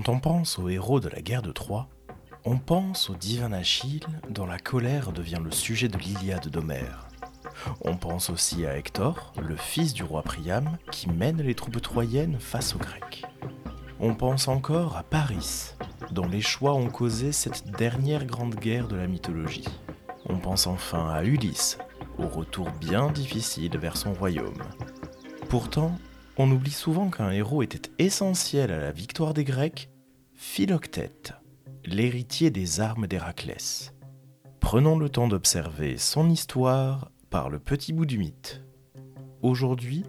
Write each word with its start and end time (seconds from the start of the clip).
Quand 0.00 0.12
on 0.14 0.18
pense 0.18 0.58
aux 0.58 0.70
héros 0.70 0.98
de 0.98 1.10
la 1.10 1.20
guerre 1.20 1.42
de 1.42 1.52
Troie, 1.52 1.86
on 2.46 2.56
pense 2.56 3.10
au 3.10 3.16
divin 3.16 3.52
Achille 3.52 4.06
dont 4.30 4.46
la 4.46 4.58
colère 4.58 5.12
devient 5.12 5.40
le 5.44 5.50
sujet 5.50 5.88
de 5.88 5.98
l'Iliade 5.98 6.48
d'Homère. 6.48 7.06
On 7.82 7.98
pense 7.98 8.30
aussi 8.30 8.64
à 8.64 8.78
Hector, 8.78 9.34
le 9.38 9.56
fils 9.56 9.92
du 9.92 10.02
roi 10.02 10.22
Priam, 10.22 10.78
qui 10.90 11.10
mène 11.10 11.42
les 11.42 11.54
troupes 11.54 11.82
troyennes 11.82 12.40
face 12.40 12.74
aux 12.74 12.78
Grecs. 12.78 13.26
On 13.98 14.14
pense 14.14 14.48
encore 14.48 14.96
à 14.96 15.02
Paris, 15.02 15.74
dont 16.12 16.28
les 16.28 16.40
choix 16.40 16.72
ont 16.72 16.88
causé 16.88 17.30
cette 17.30 17.70
dernière 17.70 18.24
grande 18.24 18.54
guerre 18.54 18.88
de 18.88 18.96
la 18.96 19.06
mythologie. 19.06 19.68
On 20.30 20.38
pense 20.38 20.66
enfin 20.66 21.10
à 21.10 21.24
Ulysse, 21.24 21.76
au 22.16 22.26
retour 22.26 22.70
bien 22.80 23.10
difficile 23.10 23.76
vers 23.76 23.98
son 23.98 24.14
royaume. 24.14 24.62
Pourtant, 25.50 25.94
on 26.42 26.50
oublie 26.50 26.70
souvent 26.70 27.10
qu'un 27.10 27.32
héros 27.32 27.62
était 27.62 27.90
essentiel 27.98 28.70
à 28.70 28.78
la 28.78 28.92
victoire 28.92 29.34
des 29.34 29.44
Grecs, 29.44 29.89
Philoctète, 30.42 31.34
l'héritier 31.84 32.50
des 32.50 32.80
armes 32.80 33.06
d'Héraclès. 33.06 33.92
Prenons 34.58 34.98
le 34.98 35.10
temps 35.10 35.28
d'observer 35.28 35.98
son 35.98 36.30
histoire 36.30 37.10
par 37.28 37.50
le 37.50 37.58
petit 37.58 37.92
bout 37.92 38.06
du 38.06 38.16
mythe. 38.16 38.64
Aujourd'hui, 39.42 40.02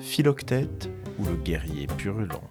Philoctète 0.00 0.90
ou 1.20 1.24
le 1.24 1.36
guerrier 1.36 1.86
purulent. 1.86 2.42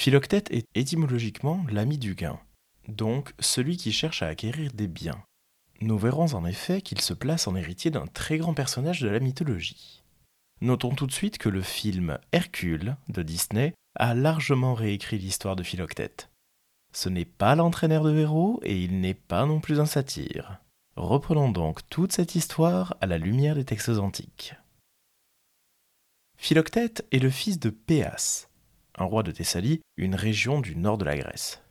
Philoctète 0.00 0.50
est 0.50 0.66
étymologiquement 0.74 1.62
l'ami 1.68 1.98
du 1.98 2.14
gain, 2.14 2.40
donc 2.88 3.34
celui 3.38 3.76
qui 3.76 3.92
cherche 3.92 4.22
à 4.22 4.28
acquérir 4.28 4.72
des 4.72 4.88
biens. 4.88 5.22
Nous 5.82 5.98
verrons 5.98 6.32
en 6.32 6.46
effet 6.46 6.80
qu'il 6.80 7.02
se 7.02 7.12
place 7.12 7.46
en 7.46 7.54
héritier 7.54 7.90
d'un 7.90 8.06
très 8.06 8.38
grand 8.38 8.54
personnage 8.54 9.02
de 9.02 9.10
la 9.10 9.20
mythologie. 9.20 10.02
Notons 10.62 10.94
tout 10.94 11.06
de 11.06 11.12
suite 11.12 11.36
que 11.36 11.50
le 11.50 11.60
film 11.60 12.16
Hercule 12.32 12.96
de 13.10 13.22
Disney 13.22 13.74
a 13.94 14.14
largement 14.14 14.72
réécrit 14.72 15.18
l'histoire 15.18 15.54
de 15.54 15.62
Philoctète. 15.62 16.30
Ce 16.94 17.10
n'est 17.10 17.26
pas 17.26 17.54
l'entraîneur 17.54 18.02
de 18.02 18.16
héros 18.16 18.58
et 18.62 18.82
il 18.82 19.02
n'est 19.02 19.12
pas 19.12 19.44
non 19.44 19.60
plus 19.60 19.80
un 19.80 19.86
satire. 19.86 20.62
Reprenons 20.96 21.50
donc 21.50 21.86
toute 21.90 22.12
cette 22.12 22.34
histoire 22.34 22.96
à 23.02 23.06
la 23.06 23.18
lumière 23.18 23.54
des 23.54 23.66
textes 23.66 23.90
antiques. 23.90 24.54
Philoctète 26.38 27.06
est 27.12 27.18
le 27.18 27.28
fils 27.28 27.58
de 27.58 27.68
Péas, 27.68 28.49
roi 29.04 29.22
de 29.22 29.30
Thessalie, 29.30 29.80
une 29.96 30.14
région 30.14 30.60
du 30.60 30.76
nord 30.76 30.98
de 30.98 31.04
la 31.04 31.16
Grèce. 31.16 31.62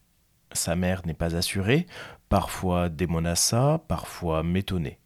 Sa 0.51 0.75
mère 0.75 1.05
n'est 1.05 1.13
pas 1.13 1.35
assurée, 1.35 1.85
parfois 2.27 2.89
Démonassa, 2.89 3.83
parfois 3.87 4.43
Métonée. 4.43 4.99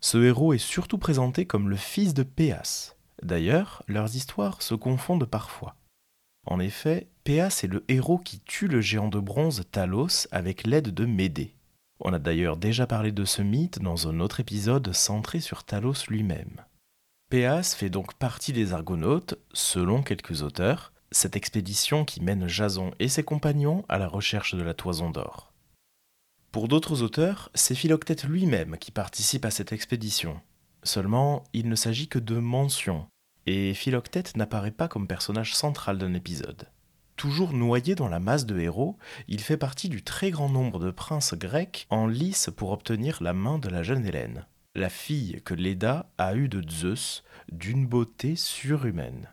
Ce 0.00 0.18
héros 0.18 0.52
est 0.52 0.58
surtout 0.58 0.98
présenté 0.98 1.46
comme 1.46 1.68
le 1.68 1.76
fils 1.76 2.14
de 2.14 2.24
Péas. 2.24 2.96
D'ailleurs, 3.22 3.84
leurs 3.86 4.16
histoires 4.16 4.62
se 4.62 4.74
confondent 4.74 5.26
parfois. 5.26 5.76
En 6.44 6.58
effet, 6.58 7.08
Péas 7.22 7.60
est 7.62 7.68
le 7.68 7.84
héros 7.88 8.18
qui 8.18 8.40
tue 8.40 8.66
le 8.66 8.80
géant 8.80 9.08
de 9.08 9.20
bronze 9.20 9.62
Talos 9.70 10.26
avec 10.32 10.66
l'aide 10.66 10.92
de 10.92 11.04
Médée. 11.04 11.54
On 12.00 12.12
a 12.12 12.18
d'ailleurs 12.18 12.56
déjà 12.56 12.88
parlé 12.88 13.12
de 13.12 13.24
ce 13.24 13.42
mythe 13.42 13.78
dans 13.78 14.08
un 14.08 14.18
autre 14.18 14.40
épisode 14.40 14.92
centré 14.92 15.38
sur 15.38 15.62
Talos 15.62 16.06
lui-même. 16.08 16.64
Péas 17.30 17.76
fait 17.76 17.90
donc 17.90 18.14
partie 18.14 18.52
des 18.52 18.72
Argonautes, 18.72 19.38
selon 19.52 20.02
quelques 20.02 20.42
auteurs, 20.42 20.91
cette 21.12 21.36
expédition 21.36 22.04
qui 22.04 22.20
mène 22.20 22.48
Jason 22.48 22.92
et 22.98 23.08
ses 23.08 23.22
compagnons 23.22 23.84
à 23.88 23.98
la 23.98 24.08
recherche 24.08 24.54
de 24.54 24.62
la 24.62 24.74
toison 24.74 25.10
d'or. 25.10 25.52
Pour 26.50 26.68
d'autres 26.68 27.02
auteurs, 27.02 27.50
c'est 27.54 27.74
Philoctète 27.74 28.24
lui-même 28.24 28.76
qui 28.76 28.90
participe 28.90 29.44
à 29.44 29.50
cette 29.50 29.72
expédition. 29.72 30.40
Seulement, 30.82 31.44
il 31.52 31.68
ne 31.68 31.76
s'agit 31.76 32.08
que 32.08 32.18
de 32.18 32.36
mentions, 32.38 33.06
et 33.46 33.72
Philoctète 33.72 34.36
n'apparaît 34.36 34.70
pas 34.70 34.88
comme 34.88 35.06
personnage 35.06 35.54
central 35.54 35.98
d'un 35.98 36.14
épisode. 36.14 36.68
Toujours 37.16 37.52
noyé 37.52 37.94
dans 37.94 38.08
la 38.08 38.20
masse 38.20 38.46
de 38.46 38.58
héros, 38.58 38.98
il 39.28 39.40
fait 39.40 39.56
partie 39.56 39.88
du 39.88 40.02
très 40.02 40.30
grand 40.30 40.48
nombre 40.48 40.78
de 40.78 40.90
princes 40.90 41.34
grecs 41.34 41.86
en 41.88 42.06
lice 42.06 42.50
pour 42.56 42.72
obtenir 42.72 43.22
la 43.22 43.32
main 43.32 43.58
de 43.58 43.68
la 43.68 43.82
jeune 43.82 44.04
Hélène, 44.04 44.46
la 44.74 44.88
fille 44.88 45.40
que 45.44 45.54
Léda 45.54 46.10
a 46.18 46.34
eue 46.34 46.48
de 46.48 46.68
Zeus, 46.68 47.22
d'une 47.50 47.86
beauté 47.86 48.36
surhumaine. 48.36 49.28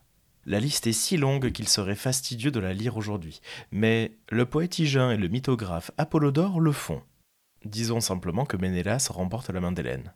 La 0.49 0.59
liste 0.59 0.87
est 0.87 0.93
si 0.93 1.15
longue 1.15 1.51
qu'il 1.51 1.67
serait 1.67 1.93
fastidieux 1.93 2.49
de 2.49 2.59
la 2.59 2.73
lire 2.73 2.97
aujourd'hui, 2.97 3.39
mais 3.69 4.17
le 4.29 4.47
poète 4.47 4.79
Hygin 4.79 5.11
et 5.11 5.17
le 5.17 5.27
mythographe 5.27 5.91
Apollodore 5.99 6.59
le 6.59 6.71
font. 6.71 7.03
Disons 7.65 8.01
simplement 8.01 8.45
que 8.45 8.57
Ménélas 8.57 9.09
remporte 9.11 9.51
la 9.51 9.59
main 9.59 9.71
d'Hélène. 9.71 10.11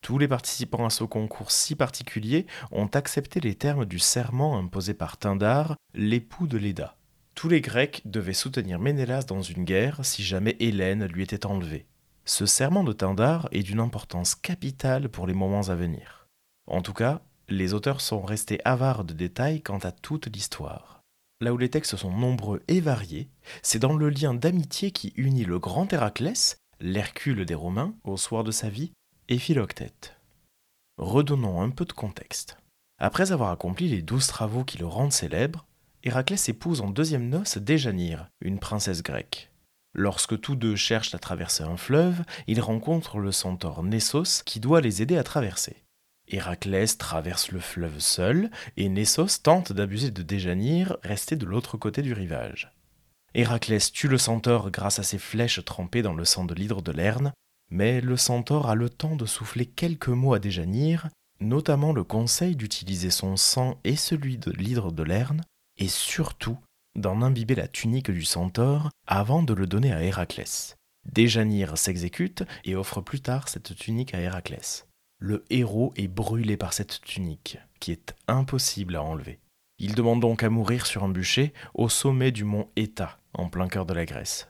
Tous 0.00 0.16
les 0.16 0.26
participants 0.26 0.86
à 0.86 0.90
ce 0.90 1.04
concours 1.04 1.50
si 1.50 1.74
particulier 1.74 2.46
ont 2.72 2.86
accepté 2.86 3.40
les 3.40 3.56
termes 3.56 3.84
du 3.84 3.98
serment 3.98 4.56
imposé 4.56 4.94
par 4.94 5.18
Tyndare, 5.18 5.76
l'époux 5.92 6.46
de 6.46 6.56
Léda. 6.56 6.96
Tous 7.34 7.50
les 7.50 7.60
Grecs 7.60 8.00
devaient 8.06 8.32
soutenir 8.32 8.78
Ménélas 8.78 9.24
dans 9.24 9.42
une 9.42 9.64
guerre 9.64 10.02
si 10.02 10.22
jamais 10.22 10.56
Hélène 10.60 11.04
lui 11.04 11.22
était 11.22 11.44
enlevée. 11.44 11.84
Ce 12.24 12.46
serment 12.46 12.84
de 12.84 12.94
Tyndare 12.94 13.50
est 13.52 13.64
d'une 13.64 13.80
importance 13.80 14.34
capitale 14.34 15.10
pour 15.10 15.26
les 15.26 15.34
moments 15.34 15.68
à 15.68 15.74
venir. 15.74 16.26
En 16.66 16.80
tout 16.80 16.94
cas, 16.94 17.20
les 17.48 17.72
auteurs 17.72 18.00
sont 18.00 18.20
restés 18.20 18.60
avares 18.64 19.04
de 19.04 19.14
détails 19.14 19.62
quant 19.62 19.78
à 19.78 19.92
toute 19.92 20.26
l'histoire. 20.26 21.02
Là 21.40 21.52
où 21.52 21.56
les 21.56 21.70
textes 21.70 21.96
sont 21.96 22.12
nombreux 22.12 22.62
et 22.68 22.80
variés, 22.80 23.30
c'est 23.62 23.78
dans 23.78 23.96
le 23.96 24.10
lien 24.10 24.34
d'amitié 24.34 24.90
qui 24.90 25.12
unit 25.16 25.44
le 25.44 25.58
grand 25.58 25.92
Héraclès, 25.92 26.58
l'Hercule 26.80 27.44
des 27.46 27.54
Romains, 27.54 27.94
au 28.04 28.16
soir 28.16 28.44
de 28.44 28.50
sa 28.50 28.68
vie, 28.68 28.92
et 29.28 29.38
Philoctète. 29.38 30.16
Redonnons 30.98 31.62
un 31.62 31.70
peu 31.70 31.84
de 31.84 31.92
contexte. 31.92 32.58
Après 32.98 33.30
avoir 33.30 33.50
accompli 33.50 33.88
les 33.88 34.02
douze 34.02 34.26
travaux 34.26 34.64
qui 34.64 34.78
le 34.78 34.86
rendent 34.86 35.12
célèbre, 35.12 35.66
Héraclès 36.02 36.48
épouse 36.48 36.80
en 36.80 36.90
deuxième 36.90 37.28
noce 37.28 37.58
Déjanire, 37.58 38.28
une 38.40 38.58
princesse 38.58 39.02
grecque. 39.02 39.50
Lorsque 39.94 40.40
tous 40.40 40.56
deux 40.56 40.76
cherchent 40.76 41.14
à 41.14 41.18
traverser 41.18 41.62
un 41.62 41.76
fleuve, 41.76 42.22
ils 42.46 42.60
rencontrent 42.60 43.18
le 43.18 43.32
centaure 43.32 43.82
Nessos 43.84 44.42
qui 44.44 44.60
doit 44.60 44.80
les 44.80 45.02
aider 45.02 45.16
à 45.16 45.24
traverser. 45.24 45.76
Héraclès 46.28 46.98
traverse 46.98 47.50
le 47.50 47.60
fleuve 47.60 47.98
seul, 48.00 48.50
et 48.76 48.88
Nessos 48.88 49.42
tente 49.42 49.72
d'abuser 49.72 50.10
de 50.10 50.22
Déjanire, 50.22 50.96
resté 51.02 51.36
de 51.36 51.46
l'autre 51.46 51.76
côté 51.76 52.02
du 52.02 52.12
rivage. 52.12 52.72
Héraclès 53.34 53.92
tue 53.92 54.08
le 54.08 54.18
centaure 54.18 54.70
grâce 54.70 54.98
à 54.98 55.02
ses 55.02 55.18
flèches 55.18 55.64
trempées 55.64 56.02
dans 56.02 56.14
le 56.14 56.24
sang 56.24 56.44
de 56.44 56.54
l'hydre 56.54 56.82
de 56.82 56.92
Lerne, 56.92 57.32
mais 57.70 58.00
le 58.00 58.16
centaure 58.16 58.68
a 58.68 58.74
le 58.74 58.88
temps 58.88 59.16
de 59.16 59.26
souffler 59.26 59.66
quelques 59.66 60.08
mots 60.08 60.34
à 60.34 60.38
Déjanire, 60.38 61.08
notamment 61.40 61.92
le 61.92 62.04
conseil 62.04 62.56
d'utiliser 62.56 63.10
son 63.10 63.36
sang 63.36 63.78
et 63.84 63.96
celui 63.96 64.38
de 64.38 64.50
l'hydre 64.50 64.92
de 64.92 65.02
Lerne, 65.02 65.42
et 65.76 65.88
surtout 65.88 66.58
d'en 66.96 67.22
imbiber 67.22 67.54
la 67.54 67.68
tunique 67.68 68.10
du 68.10 68.24
centaure 68.24 68.90
avant 69.06 69.42
de 69.42 69.54
le 69.54 69.66
donner 69.66 69.92
à 69.92 70.02
Héraclès. 70.02 70.74
Déjanire 71.12 71.78
s'exécute 71.78 72.44
et 72.64 72.74
offre 72.74 73.00
plus 73.00 73.20
tard 73.20 73.48
cette 73.48 73.76
tunique 73.76 74.14
à 74.14 74.20
Héraclès. 74.20 74.87
Le 75.20 75.44
héros 75.50 75.92
est 75.96 76.08
brûlé 76.08 76.56
par 76.56 76.72
cette 76.72 77.00
tunique, 77.00 77.58
qui 77.80 77.90
est 77.92 78.14
impossible 78.28 78.96
à 78.96 79.02
enlever. 79.02 79.40
Il 79.78 79.94
demande 79.94 80.20
donc 80.20 80.42
à 80.42 80.50
mourir 80.50 80.86
sur 80.86 81.04
un 81.04 81.08
bûcher 81.08 81.52
au 81.74 81.88
sommet 81.88 82.30
du 82.30 82.44
mont 82.44 82.68
Éta, 82.76 83.18
en 83.32 83.48
plein 83.48 83.68
cœur 83.68 83.86
de 83.86 83.94
la 83.94 84.04
Grèce. 84.04 84.48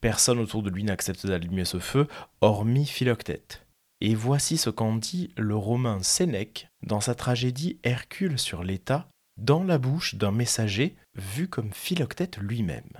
Personne 0.00 0.38
autour 0.38 0.62
de 0.62 0.70
lui 0.70 0.84
n'accepte 0.84 1.26
d'allumer 1.26 1.64
ce 1.64 1.78
feu, 1.78 2.06
hormis 2.40 2.86
Philoctète. 2.86 3.66
Et 4.00 4.14
voici 4.14 4.56
ce 4.56 4.70
qu'en 4.70 4.94
dit 4.94 5.30
le 5.36 5.56
romain 5.56 6.02
Sénèque 6.02 6.68
dans 6.82 7.00
sa 7.00 7.14
tragédie 7.14 7.78
Hercule 7.82 8.38
sur 8.38 8.62
l'État, 8.62 9.08
dans 9.38 9.64
la 9.64 9.78
bouche 9.78 10.14
d'un 10.14 10.30
messager 10.30 10.96
vu 11.16 11.48
comme 11.48 11.72
Philoctète 11.72 12.38
lui-même. 12.38 12.92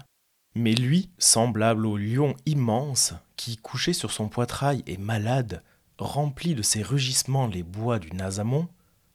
Mais 0.54 0.74
lui, 0.74 1.10
semblable 1.18 1.86
au 1.86 1.96
lion 1.96 2.34
immense 2.46 3.14
qui, 3.36 3.56
couché 3.56 3.92
sur 3.92 4.10
son 4.10 4.28
poitrail, 4.28 4.82
est 4.86 4.98
malade, 4.98 5.62
remplit 5.98 6.54
de 6.54 6.62
ses 6.62 6.82
rugissements 6.82 7.46
les 7.46 7.62
bois 7.62 7.98
du 7.98 8.10
Nasamon, 8.12 8.68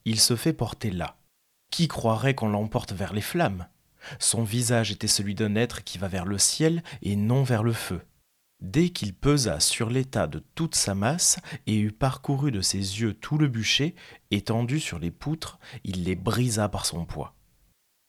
il 0.04 0.20
se 0.20 0.36
fait 0.36 0.52
porter 0.52 0.90
là. 0.90 1.16
Qui 1.70 1.88
croirait 1.88 2.34
qu'on 2.34 2.48
l'emporte 2.48 2.92
vers 2.92 3.12
les 3.12 3.20
flammes? 3.20 3.66
Son 4.18 4.44
visage 4.44 4.90
était 4.90 5.08
celui 5.08 5.34
d'un 5.34 5.56
être 5.56 5.82
qui 5.82 5.98
va 5.98 6.08
vers 6.08 6.26
le 6.26 6.38
ciel 6.38 6.82
et 7.02 7.16
non 7.16 7.42
vers 7.42 7.62
le 7.62 7.72
feu. 7.72 8.02
Dès 8.60 8.90
qu'il 8.90 9.14
pesa 9.14 9.60
sur 9.60 9.90
l'état 9.90 10.26
de 10.26 10.42
toute 10.54 10.74
sa 10.74 10.94
masse 10.94 11.38
et 11.66 11.76
eut 11.76 11.92
parcouru 11.92 12.50
de 12.50 12.60
ses 12.60 12.78
yeux 12.78 13.14
tout 13.14 13.38
le 13.38 13.48
bûcher, 13.48 13.94
étendu 14.30 14.80
sur 14.80 14.98
les 14.98 15.10
poutres, 15.10 15.58
il 15.84 16.04
les 16.04 16.14
brisa 16.14 16.68
par 16.68 16.86
son 16.86 17.04
poids. 17.04 17.34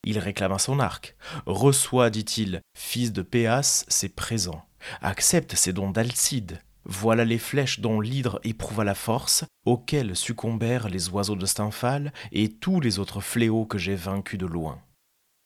Il 0.06 0.20
réclama 0.20 0.60
son 0.60 0.80
arc. 0.80 1.16
Reçois, 1.46 2.10
dit-il, 2.10 2.62
fils 2.78 3.12
de 3.12 3.24
Péas, 3.24 3.86
ses 3.88 4.10
présents. 4.10 4.64
Accepte 5.02 5.56
ces 5.56 5.74
dons 5.74 5.90
d'Alcide. 5.90 6.62
Voilà 6.86 7.26
les 7.26 7.40
flèches 7.40 7.80
dont 7.80 8.00
l'hydre 8.00 8.40
éprouva 8.44 8.84
la 8.84 8.96
force, 8.96 9.44
auxquelles 9.66 10.16
succombèrent 10.16 10.88
les 10.88 11.10
oiseaux 11.10 11.36
de 11.36 11.46
Stymphale 11.46 12.14
et 12.32 12.50
tous 12.50 12.80
les 12.80 13.00
autres 13.00 13.22
fléaux 13.22 13.66
que 13.66 13.80
j'ai 13.80 13.96
vaincus 13.96 14.40
de 14.40 14.46
loin. 14.46 14.80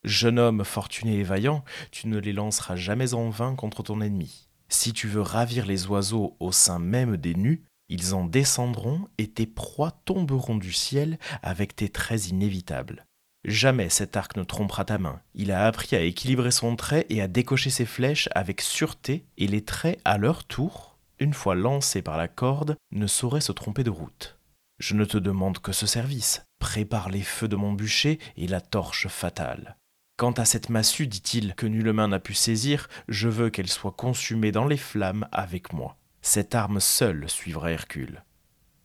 Jeune 0.03 0.39
homme 0.39 0.63
fortuné 0.63 1.19
et 1.19 1.23
vaillant, 1.23 1.63
tu 1.91 2.07
ne 2.07 2.19
les 2.19 2.33
lanceras 2.33 2.75
jamais 2.75 3.13
en 3.13 3.29
vain 3.29 3.55
contre 3.55 3.83
ton 3.83 4.01
ennemi. 4.01 4.47
Si 4.67 4.93
tu 4.93 5.07
veux 5.07 5.21
ravir 5.21 5.65
les 5.65 5.87
oiseaux 5.87 6.35
au 6.39 6.51
sein 6.51 6.79
même 6.79 7.17
des 7.17 7.35
nus, 7.35 7.63
ils 7.89 8.13
en 8.13 8.25
descendront 8.25 9.07
et 9.17 9.27
tes 9.27 9.47
proies 9.47 9.91
tomberont 10.05 10.57
du 10.57 10.71
ciel 10.71 11.17
avec 11.41 11.75
tes 11.75 11.89
traits 11.89 12.27
inévitables. 12.27 13.05
Jamais 13.45 13.89
cet 13.89 14.15
arc 14.17 14.35
ne 14.35 14.43
trompera 14.43 14.85
ta 14.85 14.97
main. 14.97 15.21
Il 15.33 15.51
a 15.51 15.65
appris 15.65 15.95
à 15.95 16.01
équilibrer 16.01 16.51
son 16.51 16.75
trait 16.75 17.05
et 17.09 17.21
à 17.21 17.27
décocher 17.27 17.69
ses 17.69 17.85
flèches 17.85 18.29
avec 18.35 18.61
sûreté, 18.61 19.25
et 19.37 19.47
les 19.47 19.63
traits, 19.63 19.99
à 20.03 20.17
leur 20.17 20.43
tour, 20.43 20.88
une 21.19 21.33
fois 21.33 21.55
lancés 21.55 22.01
par 22.01 22.17
la 22.17 22.27
corde, 22.27 22.77
ne 22.91 23.07
sauraient 23.07 23.41
se 23.41 23.51
tromper 23.51 23.83
de 23.83 23.89
route. 23.89 24.39
Je 24.79 24.95
ne 24.95 25.05
te 25.05 25.17
demande 25.17 25.59
que 25.59 25.73
ce 25.73 25.85
service. 25.85 26.43
Prépare 26.59 27.09
les 27.09 27.21
feux 27.21 27.47
de 27.47 27.55
mon 27.55 27.73
bûcher 27.73 28.19
et 28.37 28.47
la 28.47 28.61
torche 28.61 29.07
fatale. 29.07 29.77
Quant 30.17 30.31
à 30.31 30.45
cette 30.45 30.69
massue, 30.69 31.07
dit-il, 31.07 31.55
que 31.55 31.65
nulle 31.65 31.93
main 31.93 32.09
n'a 32.09 32.19
pu 32.19 32.33
saisir, 32.33 32.89
je 33.07 33.29
veux 33.29 33.49
qu'elle 33.49 33.69
soit 33.69 33.91
consumée 33.91 34.51
dans 34.51 34.65
les 34.65 34.77
flammes 34.77 35.27
avec 35.31 35.73
moi. 35.73 35.97
Cette 36.21 36.55
arme 36.55 36.79
seule 36.79 37.29
suivra 37.29 37.71
Hercule. 37.71 38.23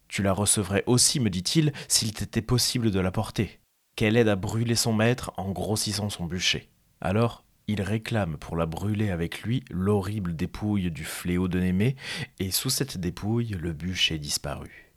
Tu 0.08 0.22
la 0.22 0.32
recevrais 0.32 0.84
aussi, 0.86 1.18
me 1.18 1.30
dit-il, 1.30 1.72
s'il 1.88 2.12
t'était 2.12 2.42
possible 2.42 2.90
de 2.90 3.00
la 3.00 3.10
porter. 3.10 3.60
Qu'elle 3.96 4.16
aide 4.16 4.28
à 4.28 4.36
brûler 4.36 4.76
son 4.76 4.92
maître 4.92 5.32
en 5.36 5.50
grossissant 5.50 6.10
son 6.10 6.26
bûcher. 6.26 6.70
Alors, 7.00 7.43
il 7.66 7.82
réclame 7.82 8.36
pour 8.36 8.56
la 8.56 8.66
brûler 8.66 9.10
avec 9.10 9.42
lui 9.42 9.64
l'horrible 9.70 10.36
dépouille 10.36 10.90
du 10.90 11.04
fléau 11.04 11.48
de 11.48 11.58
Némée, 11.58 11.96
et 12.38 12.50
sous 12.50 12.70
cette 12.70 12.98
dépouille, 12.98 13.56
le 13.60 13.72
bûcher 13.72 14.18
disparut. 14.18 14.92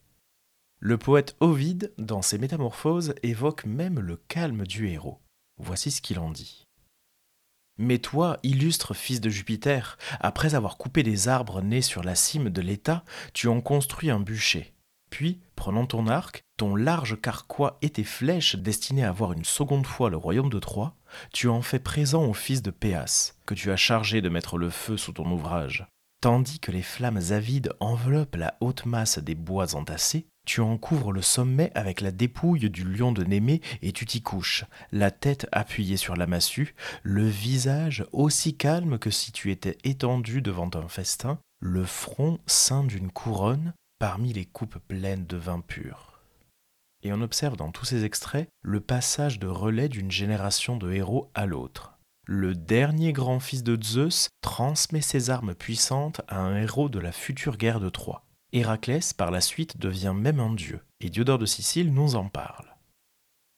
Le 0.79 0.97
poète 0.97 1.35
Ovide, 1.39 1.93
dans 1.97 2.21
ses 2.21 2.37
Métamorphoses, 2.37 3.15
évoque 3.23 3.65
même 3.65 3.99
le 3.99 4.17
calme 4.27 4.67
du 4.67 4.89
héros. 4.89 5.19
Voici 5.57 5.89
ce 5.89 6.01
qu'il 6.01 6.19
en 6.19 6.29
dit. 6.29 6.65
Mais 7.79 7.99
toi, 7.99 8.37
illustre 8.43 8.93
fils 8.93 9.21
de 9.21 9.29
Jupiter, 9.29 9.97
après 10.19 10.55
avoir 10.55 10.77
coupé 10.77 11.03
des 11.03 11.27
arbres 11.27 11.61
nés 11.61 11.81
sur 11.81 12.03
la 12.03 12.15
cime 12.15 12.49
de 12.49 12.61
l'État, 12.61 13.03
tu 13.33 13.47
en 13.47 13.61
construis 13.61 14.09
un 14.09 14.19
bûcher. 14.19 14.73
Puis, 15.09 15.39
prenant 15.55 15.85
ton 15.85 16.07
arc, 16.07 16.41
ton 16.57 16.75
large 16.75 17.19
carquois 17.21 17.77
et 17.81 17.89
tes 17.89 18.03
flèches 18.03 18.55
destinées 18.55 19.05
à 19.05 19.11
voir 19.11 19.33
une 19.33 19.45
seconde 19.45 19.85
fois 19.85 20.09
le 20.09 20.17
royaume 20.17 20.49
de 20.49 20.59
Troie, 20.59 20.96
tu 21.33 21.47
en 21.47 21.61
fais 21.61 21.79
présent 21.79 22.25
au 22.25 22.33
fils 22.33 22.61
de 22.61 22.71
Péas, 22.71 23.33
que 23.45 23.53
tu 23.53 23.71
as 23.71 23.77
chargé 23.77 24.21
de 24.21 24.29
mettre 24.29 24.57
le 24.57 24.69
feu 24.69 24.97
sous 24.97 25.13
ton 25.13 25.29
ouvrage. 25.31 25.87
Tandis 26.21 26.59
que 26.59 26.71
les 26.71 26.81
flammes 26.81 27.21
avides 27.29 27.73
enveloppent 27.79 28.35
la 28.35 28.55
haute 28.59 28.85
masse 28.85 29.19
des 29.19 29.35
bois 29.35 29.75
entassés, 29.75 30.27
tu 30.47 30.61
en 30.61 30.77
couvres 30.77 31.11
le 31.11 31.21
sommet 31.21 31.71
avec 31.75 32.01
la 32.01 32.11
dépouille 32.11 32.69
du 32.69 32.83
lion 32.85 33.11
de 33.11 33.23
Némée 33.23 33.61
et 33.81 33.91
tu 33.91 34.05
t'y 34.05 34.21
couches, 34.21 34.63
la 34.91 35.11
tête 35.11 35.45
appuyée 35.51 35.97
sur 35.97 36.15
la 36.15 36.25
massue, 36.25 36.73
le 37.03 37.27
visage 37.27 38.05
aussi 38.13 38.55
calme 38.55 38.97
que 38.97 39.11
si 39.11 39.31
tu 39.31 39.51
étais 39.51 39.77
étendu 39.83 40.41
devant 40.41 40.69
un 40.73 40.87
festin, 40.87 41.37
le 41.59 41.83
front 41.83 42.39
ceint 42.45 42.85
d'une 42.85 43.11
couronne 43.11 43.73
parmi 43.99 44.31
les 44.31 44.45
coupes 44.45 44.79
pleines 44.87 45.25
de 45.25 45.37
vin 45.37 45.59
pur. 45.59 46.06
Et 47.07 47.13
on 47.13 47.21
observe 47.21 47.55
dans 47.55 47.71
tous 47.71 47.85
ces 47.85 48.03
extraits 48.03 48.49
le 48.61 48.81
passage 48.81 49.39
de 49.39 49.47
relais 49.47 49.87
d'une 49.87 50.11
génération 50.11 50.75
de 50.75 50.91
héros 50.91 51.31
à 51.35 51.45
l'autre. 51.45 51.97
Le 52.25 52.53
dernier 52.53 53.13
grand 53.13 53.39
fils 53.39 53.63
de 53.63 53.81
Zeus 53.81 54.27
transmet 54.41 54.99
ses 54.99 55.29
armes 55.29 55.55
puissantes 55.55 56.19
à 56.27 56.41
un 56.41 56.57
héros 56.57 56.89
de 56.89 56.99
la 56.99 57.13
future 57.13 57.55
guerre 57.55 57.79
de 57.79 57.87
Troie. 57.87 58.25
Héraclès, 58.51 59.13
par 59.13 59.31
la 59.31 59.39
suite, 59.39 59.77
devient 59.77 60.13
même 60.13 60.41
un 60.41 60.53
dieu, 60.53 60.81
et 60.99 61.09
Diodore 61.09 61.37
de 61.37 61.45
Sicile 61.45 61.93
nous 61.93 62.15
en 62.15 62.27
parle. 62.27 62.75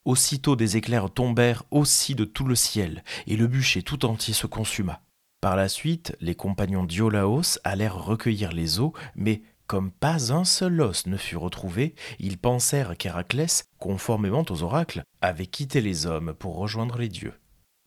Aussitôt 0.06 0.56
des 0.56 0.78
éclairs 0.78 1.10
tombèrent 1.10 1.64
aussi 1.72 2.14
de 2.14 2.26
tout 2.26 2.46
le 2.46 2.54
ciel, 2.54 3.04
et 3.26 3.36
le 3.36 3.48
bûcher 3.48 3.82
tout 3.82 4.06
entier 4.06 4.36
se 4.36 4.46
consuma. 4.46 5.02
Par 5.42 5.56
la 5.56 5.70
suite, 5.70 6.16
les 6.22 6.36
compagnons 6.36 6.84
d'Iolaos 6.84 7.58
allèrent 7.64 8.00
recueillir 8.00 8.52
les 8.52 8.80
os, 8.80 8.92
mais 9.16 9.42
comme 9.70 9.92
pas 9.92 10.34
un 10.34 10.46
seul 10.46 10.82
os 10.82 11.06
ne 11.06 11.16
fut 11.16 11.38
retrouvé, 11.38 11.94
ils 12.18 12.40
pensèrent 12.40 12.98
qu'Héraclès, 12.98 13.66
conformément 13.78 14.44
aux 14.50 14.64
oracles, 14.64 15.04
avait 15.22 15.46
quitté 15.46 15.80
les 15.80 16.08
hommes 16.08 16.34
pour 16.34 16.58
rejoindre 16.58 16.98
les 16.98 17.08
dieux. 17.08 17.36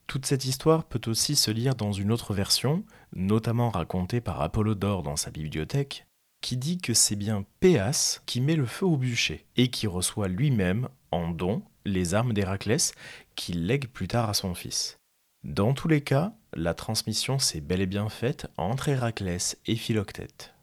Toute 0.06 0.24
cette 0.24 0.44
histoire 0.44 0.84
peut 0.84 1.00
aussi 1.10 1.34
se 1.34 1.50
lire 1.50 1.74
dans 1.74 1.90
une 1.90 2.12
autre 2.12 2.34
version, 2.34 2.84
notamment 3.16 3.68
racontée 3.68 4.20
par 4.20 4.40
Apollodore 4.42 5.02
dans 5.02 5.16
sa 5.16 5.32
bibliothèque, 5.32 6.06
qui 6.40 6.56
dit 6.56 6.78
que 6.78 6.94
c'est 6.94 7.16
bien 7.16 7.44
Péas 7.58 8.20
qui 8.26 8.40
met 8.40 8.54
le 8.54 8.66
feu 8.66 8.86
au 8.86 8.96
bûcher 8.96 9.44
et 9.56 9.66
qui 9.66 9.88
reçoit 9.88 10.28
lui-même 10.28 10.88
en 11.10 11.30
don 11.30 11.64
les 11.84 12.14
armes 12.14 12.32
d'Héraclès 12.32 12.94
qu'il 13.34 13.66
lègue 13.66 13.88
plus 13.88 14.06
tard 14.06 14.30
à 14.30 14.34
son 14.34 14.54
fils. 14.54 14.98
Dans 15.42 15.74
tous 15.74 15.88
les 15.88 16.00
cas, 16.00 16.32
la 16.52 16.74
transmission 16.74 17.40
s'est 17.40 17.60
bel 17.60 17.80
et 17.80 17.86
bien 17.86 18.08
faite 18.08 18.46
entre 18.56 18.88
Héraclès 18.88 19.58
et 19.66 19.74
Philoctète. 19.74 20.54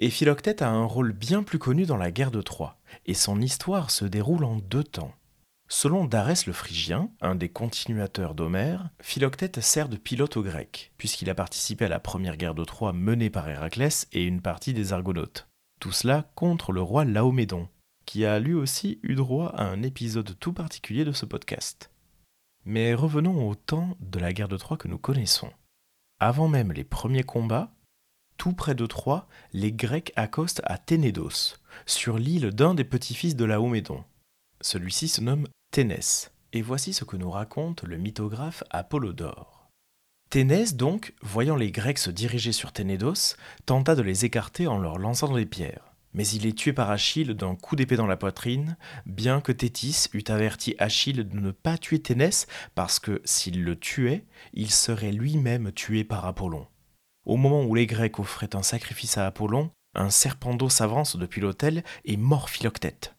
Et 0.00 0.10
Philoctète 0.10 0.62
a 0.62 0.70
un 0.70 0.84
rôle 0.84 1.12
bien 1.12 1.42
plus 1.42 1.58
connu 1.58 1.84
dans 1.84 1.96
la 1.96 2.12
guerre 2.12 2.30
de 2.30 2.40
Troie, 2.40 2.78
et 3.06 3.14
son 3.14 3.40
histoire 3.40 3.90
se 3.90 4.04
déroule 4.04 4.44
en 4.44 4.56
deux 4.56 4.84
temps. 4.84 5.12
Selon 5.68 6.04
Darès 6.04 6.46
le 6.46 6.52
Phrygien, 6.52 7.10
un 7.20 7.34
des 7.34 7.48
continuateurs 7.48 8.34
d'Homère, 8.34 8.90
Philoctète 9.02 9.60
sert 9.60 9.88
de 9.88 9.96
pilote 9.96 10.36
aux 10.36 10.42
Grecs, 10.42 10.92
puisqu'il 10.98 11.28
a 11.28 11.34
participé 11.34 11.86
à 11.86 11.88
la 11.88 11.98
première 11.98 12.36
guerre 12.36 12.54
de 12.54 12.64
Troie 12.64 12.92
menée 12.92 13.28
par 13.28 13.48
Héraclès 13.48 14.06
et 14.12 14.24
une 14.24 14.40
partie 14.40 14.72
des 14.72 14.92
Argonautes. 14.92 15.48
Tout 15.80 15.92
cela 15.92 16.30
contre 16.36 16.70
le 16.70 16.80
roi 16.80 17.04
Laomédon, 17.04 17.68
qui 18.06 18.24
a 18.24 18.38
lui 18.38 18.54
aussi 18.54 19.00
eu 19.02 19.16
droit 19.16 19.48
à 19.48 19.64
un 19.64 19.82
épisode 19.82 20.38
tout 20.38 20.52
particulier 20.52 21.04
de 21.04 21.12
ce 21.12 21.26
podcast. 21.26 21.90
Mais 22.64 22.94
revenons 22.94 23.48
au 23.48 23.56
temps 23.56 23.96
de 24.00 24.20
la 24.20 24.32
guerre 24.32 24.48
de 24.48 24.56
Troie 24.56 24.76
que 24.76 24.88
nous 24.88 24.98
connaissons. 24.98 25.50
Avant 26.20 26.48
même 26.48 26.72
les 26.72 26.84
premiers 26.84 27.24
combats, 27.24 27.74
tout 28.38 28.52
près 28.52 28.74
de 28.74 28.86
Troie, 28.86 29.28
les 29.52 29.72
Grecs 29.72 30.12
accostent 30.16 30.62
à 30.64 30.78
Ténédos, 30.78 31.56
sur 31.84 32.18
l'île 32.18 32.50
d'un 32.50 32.74
des 32.74 32.84
petits-fils 32.84 33.36
de 33.36 33.44
Laomédon. 33.44 34.04
Celui-ci 34.62 35.08
se 35.08 35.20
nomme 35.20 35.46
Ténès. 35.70 36.32
Et 36.54 36.62
voici 36.62 36.94
ce 36.94 37.04
que 37.04 37.16
nous 37.16 37.30
raconte 37.30 37.82
le 37.82 37.98
mythographe 37.98 38.64
Apollodore. 38.70 39.70
Ténès, 40.30 40.76
donc, 40.76 41.14
voyant 41.20 41.56
les 41.56 41.70
Grecs 41.70 41.98
se 41.98 42.10
diriger 42.10 42.52
sur 42.52 42.72
Ténédos, 42.72 43.36
tenta 43.66 43.94
de 43.94 44.02
les 44.02 44.24
écarter 44.24 44.66
en 44.66 44.78
leur 44.78 44.98
lançant 44.98 45.34
des 45.34 45.46
pierres. 45.46 45.92
Mais 46.14 46.26
il 46.26 46.46
est 46.46 46.56
tué 46.56 46.72
par 46.72 46.90
Achille 46.90 47.34
d'un 47.34 47.54
coup 47.54 47.76
d'épée 47.76 47.96
dans 47.96 48.06
la 48.06 48.16
poitrine, 48.16 48.76
bien 49.04 49.40
que 49.40 49.52
Thétis 49.52 50.08
eût 50.14 50.24
averti 50.28 50.74
Achille 50.78 51.24
de 51.24 51.38
ne 51.38 51.50
pas 51.50 51.76
tuer 51.76 52.00
Ténès, 52.00 52.46
parce 52.74 52.98
que 52.98 53.20
s'il 53.24 53.62
le 53.62 53.78
tuait, 53.78 54.24
il 54.54 54.70
serait 54.70 55.12
lui-même 55.12 55.72
tué 55.72 56.04
par 56.04 56.24
Apollon. 56.24 56.66
Au 57.28 57.36
moment 57.36 57.62
où 57.62 57.76
les 57.76 57.86
Grecs 57.86 58.18
offraient 58.18 58.56
un 58.56 58.64
sacrifice 58.64 59.18
à 59.18 59.26
Apollon, 59.26 59.70
un 59.94 60.10
serpent 60.10 60.54
d'eau 60.54 60.68
s'avance 60.68 61.16
depuis 61.16 61.40
l'autel 61.40 61.84
et 62.04 62.16
mord 62.16 62.50
Philoctète 62.50 63.14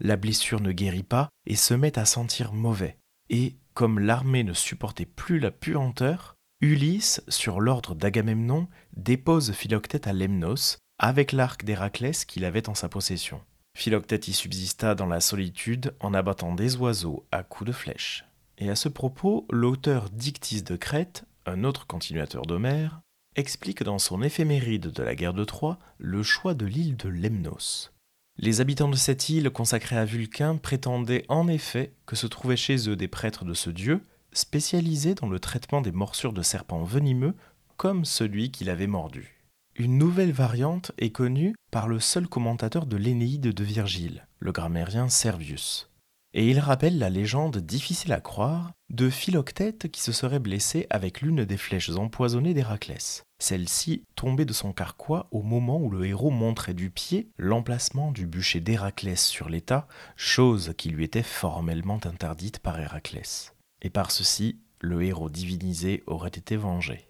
la 0.00 0.16
blessure 0.16 0.60
ne 0.60 0.72
guérit 0.72 1.02
pas 1.02 1.28
et 1.46 1.56
se 1.56 1.74
met 1.74 1.98
à 1.98 2.04
sentir 2.04 2.52
mauvais. 2.52 2.96
Et, 3.28 3.56
comme 3.74 3.98
l'armée 3.98 4.44
ne 4.44 4.54
supportait 4.54 5.06
plus 5.06 5.38
la 5.38 5.50
puanteur, 5.50 6.34
Ulysse, 6.60 7.22
sur 7.28 7.60
l'ordre 7.60 7.94
d'Agamemnon, 7.94 8.68
dépose 8.96 9.52
Philoctète 9.52 10.06
à 10.06 10.12
Lemnos, 10.12 10.78
avec 10.98 11.32
l'arc 11.32 11.64
d'Héraclès 11.64 12.24
qu'il 12.24 12.44
avait 12.44 12.68
en 12.68 12.74
sa 12.74 12.88
possession. 12.88 13.40
Philoctète 13.78 14.28
y 14.28 14.32
subsista 14.32 14.94
dans 14.94 15.06
la 15.06 15.20
solitude 15.20 15.94
en 16.00 16.12
abattant 16.12 16.54
des 16.54 16.76
oiseaux 16.76 17.24
à 17.30 17.42
coups 17.42 17.68
de 17.68 17.72
flèche. 17.72 18.24
Et 18.58 18.68
à 18.68 18.76
ce 18.76 18.88
propos, 18.88 19.46
l'auteur 19.50 20.10
Dictys 20.10 20.62
de 20.62 20.76
Crète, 20.76 21.24
un 21.46 21.64
autre 21.64 21.86
continuateur 21.86 22.42
d'Homère, 22.42 23.00
explique 23.36 23.82
dans 23.82 23.98
son 23.98 24.22
éphéméride 24.22 24.88
de 24.88 25.02
la 25.02 25.14
guerre 25.14 25.34
de 25.34 25.44
Troie 25.44 25.78
le 25.98 26.22
choix 26.22 26.54
de 26.54 26.66
l'île 26.66 26.96
de 26.96 27.08
Lemnos. 27.08 27.92
Les 28.38 28.60
habitants 28.60 28.88
de 28.88 28.96
cette 28.96 29.28
île 29.28 29.50
consacrée 29.50 29.96
à 29.96 30.04
Vulcain 30.04 30.56
prétendaient 30.56 31.24
en 31.28 31.46
effet 31.48 31.92
que 32.06 32.16
se 32.16 32.26
trouvaient 32.26 32.56
chez 32.56 32.88
eux 32.88 32.96
des 32.96 33.08
prêtres 33.08 33.44
de 33.44 33.54
ce 33.54 33.70
dieu, 33.70 34.02
spécialisés 34.32 35.14
dans 35.14 35.28
le 35.28 35.40
traitement 35.40 35.82
des 35.82 35.92
morsures 35.92 36.32
de 36.32 36.42
serpents 36.42 36.84
venimeux, 36.84 37.34
comme 37.76 38.04
celui 38.04 38.50
qui 38.50 38.64
l'avait 38.64 38.86
mordu. 38.86 39.40
Une 39.76 39.98
nouvelle 39.98 40.32
variante 40.32 40.92
est 40.98 41.10
connue 41.10 41.54
par 41.70 41.88
le 41.88 42.00
seul 42.00 42.28
commentateur 42.28 42.86
de 42.86 42.96
l'Énéide 42.96 43.52
de 43.52 43.64
Virgile, 43.64 44.26
le 44.38 44.52
grammairien 44.52 45.08
Servius 45.08 45.89
et 46.32 46.48
il 46.48 46.60
rappelle 46.60 46.98
la 46.98 47.10
légende 47.10 47.58
difficile 47.58 48.12
à 48.12 48.20
croire 48.20 48.72
de 48.88 49.10
Philoctète 49.10 49.90
qui 49.90 50.00
se 50.00 50.12
serait 50.12 50.38
blessé 50.38 50.86
avec 50.90 51.20
l'une 51.20 51.44
des 51.44 51.56
flèches 51.56 51.90
empoisonnées 51.90 52.54
d'Héraclès. 52.54 53.24
Celle-ci 53.40 54.04
tombait 54.14 54.44
de 54.44 54.52
son 54.52 54.72
carquois 54.72 55.26
au 55.30 55.42
moment 55.42 55.78
où 55.78 55.90
le 55.90 56.06
héros 56.06 56.30
montrait 56.30 56.74
du 56.74 56.90
pied 56.90 57.30
l'emplacement 57.36 58.12
du 58.12 58.26
bûcher 58.26 58.60
d'Héraclès 58.60 59.24
sur 59.24 59.48
l'état, 59.48 59.88
chose 60.16 60.74
qui 60.76 60.90
lui 60.90 61.04
était 61.04 61.22
formellement 61.22 62.00
interdite 62.04 62.58
par 62.58 62.78
Héraclès. 62.78 63.54
Et 63.82 63.90
par 63.90 64.10
ceci, 64.10 64.60
le 64.80 65.02
héros 65.02 65.30
divinisé 65.30 66.04
aurait 66.06 66.28
été 66.28 66.56
vengé. 66.56 67.08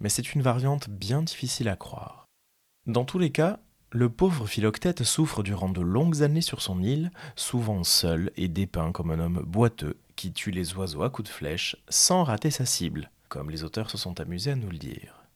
Mais 0.00 0.08
c'est 0.08 0.34
une 0.34 0.42
variante 0.42 0.90
bien 0.90 1.22
difficile 1.22 1.68
à 1.68 1.76
croire. 1.76 2.26
Dans 2.86 3.04
tous 3.04 3.18
les 3.18 3.30
cas, 3.30 3.60
le 3.94 4.08
pauvre 4.08 4.46
Philoctète 4.46 5.04
souffre 5.04 5.42
durant 5.42 5.68
de 5.68 5.82
longues 5.82 6.22
années 6.22 6.40
sur 6.40 6.62
son 6.62 6.82
île, 6.82 7.10
souvent 7.36 7.84
seul 7.84 8.32
et 8.36 8.48
dépeint 8.48 8.90
comme 8.90 9.10
un 9.10 9.18
homme 9.18 9.42
boiteux 9.46 9.98
qui 10.16 10.32
tue 10.32 10.50
les 10.50 10.74
oiseaux 10.74 11.02
à 11.02 11.10
coups 11.10 11.28
de 11.28 11.34
flèche 11.34 11.76
sans 11.90 12.24
rater 12.24 12.50
sa 12.50 12.64
cible, 12.64 13.10
comme 13.28 13.50
les 13.50 13.64
auteurs 13.64 13.90
se 13.90 13.98
sont 13.98 14.18
amusés 14.18 14.52
à 14.52 14.56
nous 14.56 14.70
le 14.70 14.78
dire. 14.78 15.26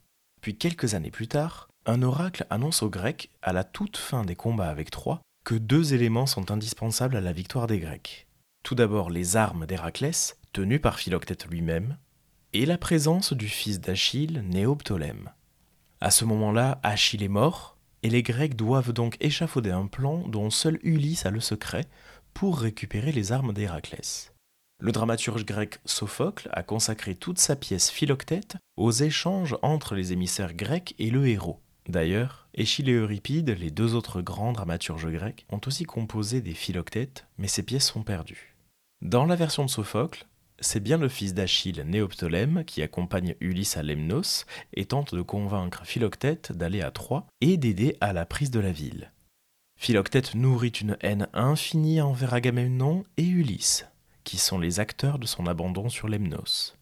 Puis 0.41 0.57
quelques 0.57 0.95
années 0.95 1.11
plus 1.11 1.29
tard, 1.29 1.69
un 1.85 2.03
oracle 2.03 2.47
annonce 2.49 2.83
aux 2.83 2.89
Grecs, 2.89 3.31
à 3.43 3.53
la 3.53 3.63
toute 3.63 3.99
fin 3.99 4.25
des 4.25 4.37
combats 4.37 4.71
avec 4.71 4.91
Troie, 4.91 5.21
que 5.45 5.55
deux 5.55 5.93
éléments 5.93 6.27
sont 6.27 6.51
indispensables 6.51 7.17
à 7.17 7.21
la 7.21 7.33
victoire 7.33 7.67
des 7.67 7.79
Grecs. 7.79 8.27
Tout 8.63 8.75
d'abord 8.75 9.11
les 9.11 9.37
armes 9.37 9.67
d'Héraclès, 9.67 10.39
tenues 10.55 10.81
par 10.81 10.99
Philoctète 10.99 11.47
lui-même, 11.47 11.99
et 12.55 12.65
la 12.65 12.79
présence 12.79 13.35
du 13.35 13.49
fils 13.49 13.81
d'Achille, 13.81 14.43
Néoptolème. 14.49 15.31
À 16.01 16.11
ce 16.11 16.25
moment-là, 16.25 16.81
Achille 16.83 17.23
est 17.23 17.29
mort, 17.29 17.76
et 18.07 18.09
les 18.09 18.23
Grecs 18.23 18.55
doivent 18.55 18.93
donc 18.93 19.17
échafauder 19.19 19.73
un 19.73 19.89
plan 19.89 20.19
dont 20.29 20.49
seul 20.49 20.79
Ulysse 20.85 21.27
a 21.27 21.33
le 21.33 21.41
secret 21.41 21.87
pour 22.35 22.61
récupérer 22.61 23.11
les 23.11 23.33
armes 23.33 23.53
d'Héraclès. 23.53 24.33
Le 24.79 24.93
dramaturge 24.93 25.45
grec 25.45 25.81
Sophocle 25.85 26.49
a 26.53 26.63
consacré 26.63 27.17
toute 27.17 27.41
sa 27.41 27.57
pièce 27.57 27.91
Philoctète 27.91 28.59
aux 28.77 28.93
échanges 28.93 29.57
entre 29.61 29.97
les 29.97 30.13
émissaires 30.13 30.55
grecs 30.55 30.95
et 31.01 31.11
le 31.11 31.27
héros. 31.27 31.59
D'ailleurs, 31.89 32.47
Échille 32.55 32.91
et 32.91 32.95
Euripide, 32.95 33.51
les 33.59 33.73
deux 33.73 33.97
autres 33.97 34.23
grands 34.23 34.53
dramaturges 34.53 35.11
grecs, 35.11 35.45
ont 35.51 35.61
aussi 35.67 35.83
composé 35.83 36.41
des 36.41 36.55
Philoctètes, 36.55 37.27
mais 37.39 37.49
ces 37.49 37.65
pièces 37.65 37.89
sont 37.89 38.05
perdues. 38.05 38.55
Dans 39.03 39.25
la 39.25 39.35
version 39.35 39.65
de 39.65 39.71
Sophocle, 39.71 40.29
c'est 40.61 40.81
bien 40.81 40.99
le 40.99 41.09
fils 41.09 41.35
d'Achille, 41.35 41.85
Néoptolème, 41.87 42.65
qui 42.65 42.83
accompagne 42.83 43.35
Ulysse 43.41 43.77
à 43.77 43.83
Lemnos 43.83 44.47
et 44.75 44.87
tente 44.87 45.15
de 45.15 45.23
convaincre 45.23 45.85
Philoctète 45.85 46.53
d'aller 46.53 46.83
à 46.83 46.91
Troie 46.91 47.27
et 47.41 47.57
d'aider 47.57 47.97
à 48.01 48.13
la 48.13 48.27
prise 48.27 48.51
de 48.51 48.61
la 48.61 48.73
ville. 48.73 49.13
Philoctète 49.79 50.35
nourrit 50.35 50.69
une 50.69 50.97
haine 51.01 51.29
infinie 51.35 52.01
envers 52.01 52.33
Agamemnon 52.33 53.05
et 53.17 53.27
Ulysse 53.27 53.87
qui 54.27 54.37
sont 54.37 54.59
les 54.59 54.81
acteurs 54.81 55.19
de 55.19 55.27
son 55.27 55.47
abandon 55.47 55.89
sur 55.89 56.09
Lemnos. 56.09 56.77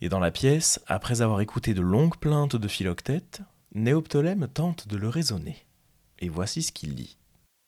Et 0.00 0.08
dans 0.08 0.20
la 0.20 0.30
pièce, 0.30 0.80
après 0.86 1.20
avoir 1.20 1.40
écouté 1.40 1.74
de 1.74 1.82
longues 1.82 2.16
plaintes 2.16 2.56
de 2.56 2.68
Philoctète, 2.68 3.42
Néoptolème 3.74 4.46
tente 4.46 4.86
de 4.86 4.96
le 4.96 5.08
raisonner. 5.08 5.66
Et 6.20 6.28
voici 6.28 6.62
ce 6.62 6.72
qu'il 6.72 6.94
dit. 6.94 7.18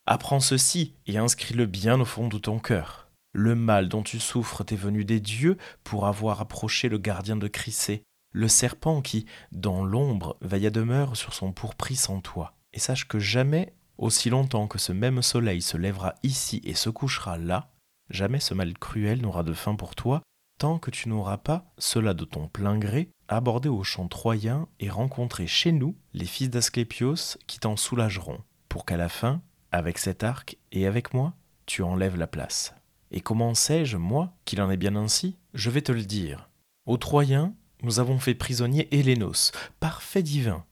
Apprends 0.05 0.39
ceci 0.39 0.93
et 1.05 1.17
inscris-le 1.17 1.65
bien 1.65 1.99
au 1.99 2.05
fond 2.05 2.29
de 2.29 2.37
ton 2.37 2.59
cœur. 2.59 3.06
Le 3.37 3.53
mal 3.53 3.87
dont 3.87 4.01
tu 4.01 4.19
souffres 4.19 4.63
t'est 4.63 4.75
venu 4.75 5.05
des 5.05 5.19
dieux 5.19 5.57
pour 5.83 6.07
avoir 6.07 6.41
approché 6.41 6.89
le 6.89 6.97
gardien 6.97 7.35
de 7.35 7.47
Chrysée, 7.47 8.01
le 8.31 8.47
serpent 8.47 9.01
qui, 9.03 9.27
dans 9.51 9.85
l'ombre, 9.85 10.37
veille 10.41 10.65
à 10.65 10.71
demeure 10.71 11.15
sur 11.15 11.33
son 11.35 11.51
pourpris 11.51 11.95
sans 11.95 12.19
toi. 12.19 12.55
Et 12.73 12.79
sache 12.79 13.07
que 13.07 13.19
jamais, 13.19 13.75
aussi 13.99 14.31
longtemps 14.31 14.67
que 14.67 14.79
ce 14.79 14.91
même 14.91 15.21
soleil 15.21 15.61
se 15.61 15.77
lèvera 15.77 16.15
ici 16.23 16.61
et 16.63 16.73
se 16.73 16.89
couchera 16.89 17.37
là, 17.37 17.69
Jamais 18.09 18.39
ce 18.39 18.53
mal 18.53 18.77
cruel 18.77 19.21
n'aura 19.21 19.43
de 19.43 19.53
fin 19.53 19.75
pour 19.75 19.95
toi, 19.95 20.21
tant 20.57 20.79
que 20.79 20.91
tu 20.91 21.09
n'auras 21.09 21.37
pas, 21.37 21.71
cela 21.77 22.13
de 22.13 22.25
ton 22.25 22.47
plein 22.47 22.77
gré, 22.77 23.09
abordé 23.27 23.69
au 23.69 23.83
champ 23.83 24.07
troyen 24.07 24.67
et 24.79 24.89
rencontré 24.89 25.45
chez 25.45 25.71
nous 25.71 25.95
les 26.13 26.25
fils 26.25 26.49
d'Asclépios 26.49 27.37
qui 27.47 27.59
t'en 27.59 27.75
soulageront, 27.75 28.41
pour 28.69 28.85
qu'à 28.85 28.97
la 28.97 29.09
fin, 29.09 29.41
avec 29.71 29.97
cet 29.97 30.23
arc 30.23 30.57
et 30.71 30.87
avec 30.87 31.13
moi, 31.13 31.33
tu 31.65 31.83
enlèves 31.83 32.17
la 32.17 32.27
place. 32.27 32.73
Et 33.11 33.21
comment 33.21 33.53
sais-je, 33.53 33.97
moi, 33.97 34.33
qu'il 34.45 34.61
en 34.61 34.69
est 34.69 34.77
bien 34.77 34.95
ainsi? 34.95 35.37
Je 35.53 35.69
vais 35.69 35.81
te 35.81 35.91
le 35.91 36.03
dire. 36.03 36.49
Aux 36.85 36.97
Troyens, 36.97 37.53
nous 37.83 37.99
avons 37.99 38.19
fait 38.19 38.35
prisonnier 38.35 38.87
Hélénos, 38.91 39.51
parfait 39.79 40.23
divin, 40.23 40.65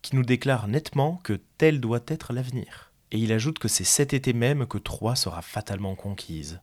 qui 0.00 0.16
nous 0.16 0.24
déclare 0.24 0.68
nettement 0.68 1.20
que 1.22 1.40
tel 1.58 1.80
doit 1.80 2.04
être 2.06 2.32
l'avenir. 2.32 2.92
Et 3.10 3.18
il 3.18 3.32
ajoute 3.32 3.58
que 3.58 3.68
c'est 3.68 3.84
cet 3.84 4.14
été 4.14 4.32
même 4.32 4.66
que 4.66 4.78
Troie 4.78 5.16
sera 5.16 5.42
fatalement 5.42 5.94
conquise. 5.94 6.60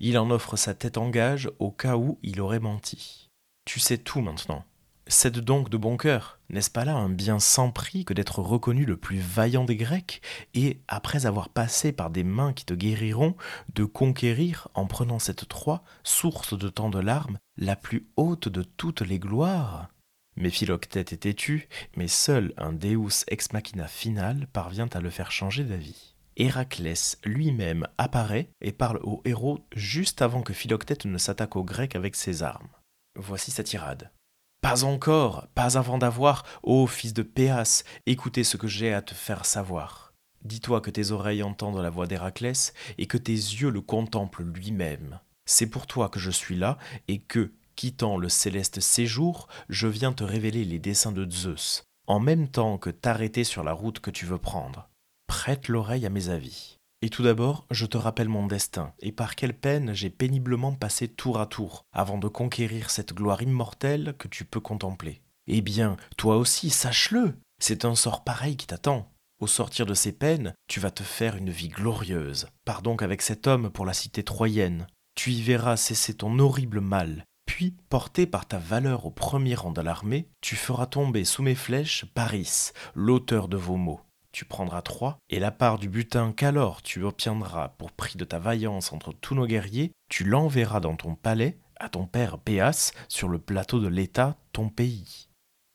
Il 0.00 0.18
en 0.18 0.30
offre 0.30 0.56
sa 0.56 0.74
tête 0.74 0.98
en 0.98 1.08
gage 1.08 1.50
au 1.58 1.70
cas 1.70 1.96
où 1.96 2.18
il 2.22 2.40
aurait 2.40 2.60
menti. 2.60 3.30
Tu 3.64 3.80
sais 3.80 3.98
tout 3.98 4.20
maintenant. 4.20 4.64
Cède 5.10 5.38
donc 5.38 5.70
de 5.70 5.78
bon 5.78 5.96
cœur. 5.96 6.38
N'est-ce 6.50 6.70
pas 6.70 6.84
là 6.84 6.94
un 6.94 7.08
bien 7.08 7.40
sans 7.40 7.70
prix 7.70 8.04
que 8.04 8.12
d'être 8.12 8.40
reconnu 8.40 8.84
le 8.84 8.98
plus 8.98 9.18
vaillant 9.18 9.64
des 9.64 9.76
Grecs, 9.76 10.20
et, 10.52 10.82
après 10.86 11.24
avoir 11.24 11.48
passé 11.48 11.92
par 11.92 12.10
des 12.10 12.24
mains 12.24 12.52
qui 12.52 12.66
te 12.66 12.74
guériront, 12.74 13.34
de 13.74 13.84
conquérir, 13.84 14.68
en 14.74 14.86
prenant 14.86 15.18
cette 15.18 15.48
Troie, 15.48 15.82
source 16.04 16.58
de 16.58 16.68
tant 16.68 16.90
de 16.90 16.98
larmes, 16.98 17.38
la 17.56 17.74
plus 17.74 18.06
haute 18.16 18.48
de 18.48 18.62
toutes 18.62 19.00
les 19.00 19.18
gloires? 19.18 19.88
Mais 20.36 20.50
Philoctète 20.50 21.14
est 21.14 21.22
têtu, 21.22 21.68
mais 21.96 22.06
seul 22.06 22.52
un 22.58 22.74
Deus 22.74 23.24
ex 23.28 23.52
machina 23.54 23.88
final 23.88 24.46
parvient 24.52 24.90
à 24.92 25.00
le 25.00 25.10
faire 25.10 25.32
changer 25.32 25.64
d'avis. 25.64 26.16
Héraclès 26.36 27.18
lui-même 27.24 27.88
apparaît 27.96 28.50
et 28.60 28.72
parle 28.72 29.00
au 29.02 29.22
héros 29.24 29.66
juste 29.74 30.20
avant 30.20 30.42
que 30.42 30.52
Philoctète 30.52 31.06
ne 31.06 31.18
s'attaque 31.18 31.56
aux 31.56 31.64
Grecs 31.64 31.96
avec 31.96 32.14
ses 32.14 32.42
armes. 32.42 32.68
Voici 33.16 33.50
sa 33.50 33.64
tirade. 33.64 34.12
Pas 34.60 34.84
encore, 34.84 35.46
pas 35.54 35.78
avant 35.78 35.98
d'avoir, 35.98 36.44
ô 36.62 36.86
fils 36.86 37.14
de 37.14 37.22
Péas, 37.22 37.84
écoutez 38.06 38.44
ce 38.44 38.56
que 38.56 38.66
j'ai 38.66 38.92
à 38.92 39.02
te 39.02 39.14
faire 39.14 39.44
savoir. 39.44 40.12
Dis-toi 40.44 40.80
que 40.80 40.90
tes 40.90 41.10
oreilles 41.10 41.42
entendent 41.42 41.80
la 41.80 41.90
voix 41.90 42.06
d'Héraclès 42.06 42.72
et 42.98 43.06
que 43.06 43.18
tes 43.18 43.32
yeux 43.32 43.70
le 43.70 43.80
contemplent 43.80 44.42
lui-même. 44.42 45.20
C'est 45.46 45.66
pour 45.66 45.86
toi 45.86 46.08
que 46.08 46.18
je 46.18 46.30
suis 46.30 46.56
là 46.56 46.78
et 47.08 47.18
que, 47.18 47.52
quittant 47.76 48.16
le 48.16 48.28
céleste 48.28 48.80
séjour, 48.80 49.48
je 49.68 49.86
viens 49.86 50.12
te 50.12 50.24
révéler 50.24 50.64
les 50.64 50.78
desseins 50.78 51.12
de 51.12 51.28
Zeus, 51.30 51.84
en 52.06 52.20
même 52.20 52.48
temps 52.48 52.78
que 52.78 52.90
t'arrêter 52.90 53.44
sur 53.44 53.62
la 53.64 53.72
route 53.72 54.00
que 54.00 54.10
tu 54.10 54.26
veux 54.26 54.38
prendre 54.38 54.88
prête 55.28 55.68
l'oreille 55.68 56.06
à 56.06 56.10
mes 56.10 56.30
avis. 56.30 56.77
Et 57.00 57.10
tout 57.10 57.22
d'abord, 57.22 57.64
je 57.70 57.86
te 57.86 57.96
rappelle 57.96 58.28
mon 58.28 58.46
destin, 58.46 58.92
et 58.98 59.12
par 59.12 59.36
quelle 59.36 59.56
peine 59.56 59.94
j'ai 59.94 60.10
péniblement 60.10 60.74
passé 60.74 61.06
tour 61.06 61.38
à 61.38 61.46
tour, 61.46 61.84
avant 61.92 62.18
de 62.18 62.26
conquérir 62.26 62.90
cette 62.90 63.14
gloire 63.14 63.40
immortelle 63.40 64.14
que 64.18 64.26
tu 64.26 64.44
peux 64.44 64.58
contempler. 64.58 65.22
Eh 65.46 65.60
bien, 65.60 65.96
toi 66.16 66.36
aussi, 66.36 66.70
sache-le, 66.70 67.38
c'est 67.60 67.84
un 67.84 67.94
sort 67.94 68.24
pareil 68.24 68.56
qui 68.56 68.66
t'attend. 68.66 69.12
Au 69.40 69.46
sortir 69.46 69.86
de 69.86 69.94
ces 69.94 70.10
peines, 70.10 70.54
tu 70.66 70.80
vas 70.80 70.90
te 70.90 71.04
faire 71.04 71.36
une 71.36 71.50
vie 71.50 71.68
glorieuse. 71.68 72.48
Pars 72.64 72.82
donc 72.82 73.02
avec 73.02 73.22
cet 73.22 73.46
homme 73.46 73.70
pour 73.70 73.86
la 73.86 73.94
cité 73.94 74.24
troyenne. 74.24 74.88
Tu 75.14 75.30
y 75.30 75.40
verras 75.40 75.76
cesser 75.76 76.14
ton 76.14 76.40
horrible 76.40 76.80
mal. 76.80 77.24
Puis, 77.46 77.76
porté 77.88 78.26
par 78.26 78.46
ta 78.46 78.58
valeur 78.58 79.06
au 79.06 79.10
premier 79.10 79.54
rang 79.54 79.70
de 79.70 79.80
l'armée, 79.80 80.28
tu 80.40 80.56
feras 80.56 80.86
tomber 80.86 81.24
sous 81.24 81.42
mes 81.42 81.54
flèches 81.54 82.04
Paris, 82.14 82.72
l'auteur 82.94 83.46
de 83.46 83.56
vos 83.56 83.76
maux 83.76 84.00
tu 84.38 84.44
prendras 84.44 84.82
trois, 84.82 85.18
et 85.30 85.40
la 85.40 85.50
part 85.50 85.80
du 85.80 85.88
butin 85.88 86.32
qu'alors 86.32 86.80
tu 86.80 87.02
obtiendras 87.02 87.70
pour 87.70 87.90
prix 87.90 88.16
de 88.16 88.24
ta 88.24 88.38
vaillance 88.38 88.92
entre 88.92 89.12
tous 89.12 89.34
nos 89.34 89.48
guerriers, 89.48 89.90
tu 90.08 90.22
l'enverras 90.22 90.78
dans 90.78 90.94
ton 90.94 91.16
palais 91.16 91.58
à 91.80 91.88
ton 91.88 92.06
père 92.06 92.38
Péas 92.38 92.92
sur 93.08 93.26
le 93.26 93.40
plateau 93.40 93.80
de 93.80 93.88
l'État, 93.88 94.36
ton 94.52 94.68
pays. 94.68 95.26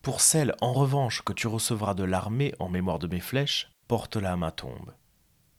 Pour 0.01 0.21
celle, 0.21 0.55
en 0.61 0.71
revanche, 0.71 1.23
que 1.23 1.33
tu 1.33 1.47
recevras 1.47 1.93
de 1.93 2.05
l'armée 2.05 2.55
en 2.57 2.69
mémoire 2.69 2.99
de 2.99 3.07
mes 3.07 3.19
flèches, 3.19 3.69
porte-la 3.89 4.31
à 4.31 4.37
ma 4.37 4.51
tombe. 4.51 4.93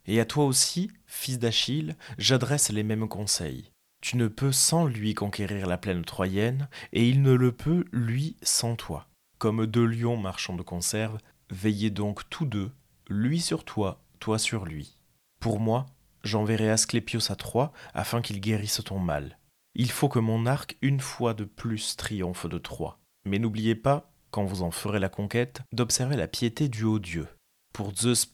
Et 0.07 0.19
à 0.19 0.25
toi 0.25 0.47
aussi, 0.47 0.91
fils 1.05 1.39
d'Achille, 1.39 1.97
j'adresse 2.17 2.71
les 2.71 2.85
mêmes 2.85 3.07
conseils. 3.07 3.71
Tu 4.01 4.17
ne 4.17 4.29
peux 4.29 4.53
sans 4.53 4.87
lui 4.87 5.13
conquérir 5.13 5.67
la 5.67 5.77
plaine 5.77 6.07
troyenne, 6.07 6.71
et 6.95 7.07
il 7.07 7.21
ne 7.21 7.35
le 7.35 7.53
peut, 7.53 7.85
lui, 7.93 8.39
sans 8.41 8.77
toi. 8.77 9.09
Comme 9.37 9.67
deux 9.67 9.85
lions 9.85 10.17
marchands 10.17 10.57
de 10.57 10.63
conserve, 10.63 11.19
veillez 11.51 11.91
donc 11.91 12.23
tous 12.31 12.47
deux 12.47 12.73
lui 13.09 13.41
sur 13.41 13.65
toi, 13.65 14.03
toi 14.19 14.39
sur 14.39 14.65
lui. 14.65 14.99
Pour 15.41 15.61
moi, 15.61 15.87
j'enverrai 16.23 16.71
Asclépios 16.71 17.31
à 17.31 17.37
Troie 17.37 17.73
afin 17.93 18.23
qu'il 18.23 18.41
guérisse 18.41 18.81
ton 18.85 18.99
mal. 18.99 19.39
Il 19.75 19.91
faut 19.91 20.09
que 20.09 20.19
mon 20.19 20.47
arc 20.47 20.77
une 20.83 21.01
fois 21.01 21.35
de 21.35 21.45
plus 21.45 21.97
triomphe 21.97 22.47
de 22.47 22.59
Troie. 22.59 23.01
Mais 23.27 23.39
n'oubliez 23.39 23.75
pas, 23.75 24.13
quand 24.31 24.45
vous 24.45 24.63
en 24.63 24.71
ferez 24.71 25.01
la 25.01 25.09
conquête, 25.09 25.63
d'observer 25.73 26.17
la 26.17 26.29
piété 26.29 26.69
du 26.69 26.85
haut 26.85 26.99
Dieu. 26.99 27.29
Pour 27.73 27.95
Zeus 27.95 28.31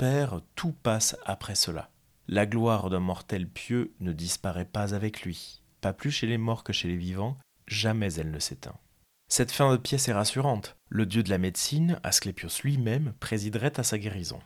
tout 0.54 0.72
passe 0.72 1.16
après 1.24 1.54
cela. 1.54 1.90
La 2.28 2.46
gloire 2.46 2.90
d'un 2.90 3.00
mortel 3.00 3.48
pieux 3.48 3.94
ne 4.00 4.12
disparaît 4.12 4.66
pas 4.66 4.94
avec 4.94 5.22
lui. 5.22 5.62
Pas 5.80 5.92
plus 5.92 6.10
chez 6.10 6.26
les 6.26 6.38
morts 6.38 6.62
que 6.62 6.72
chez 6.72 6.88
les 6.88 6.96
vivants, 6.96 7.38
jamais 7.66 8.14
elle 8.14 8.30
ne 8.30 8.38
s'éteint. 8.38 8.76
Cette 9.28 9.50
fin 9.50 9.72
de 9.72 9.78
pièce 9.78 10.08
est 10.08 10.12
rassurante. 10.12 10.76
Le 10.88 11.06
dieu 11.06 11.22
de 11.22 11.30
la 11.30 11.38
médecine, 11.38 11.98
Asclépios 12.02 12.62
lui-même, 12.62 13.14
présiderait 13.18 13.78
à 13.80 13.82
sa 13.82 13.98
guérison 13.98 14.40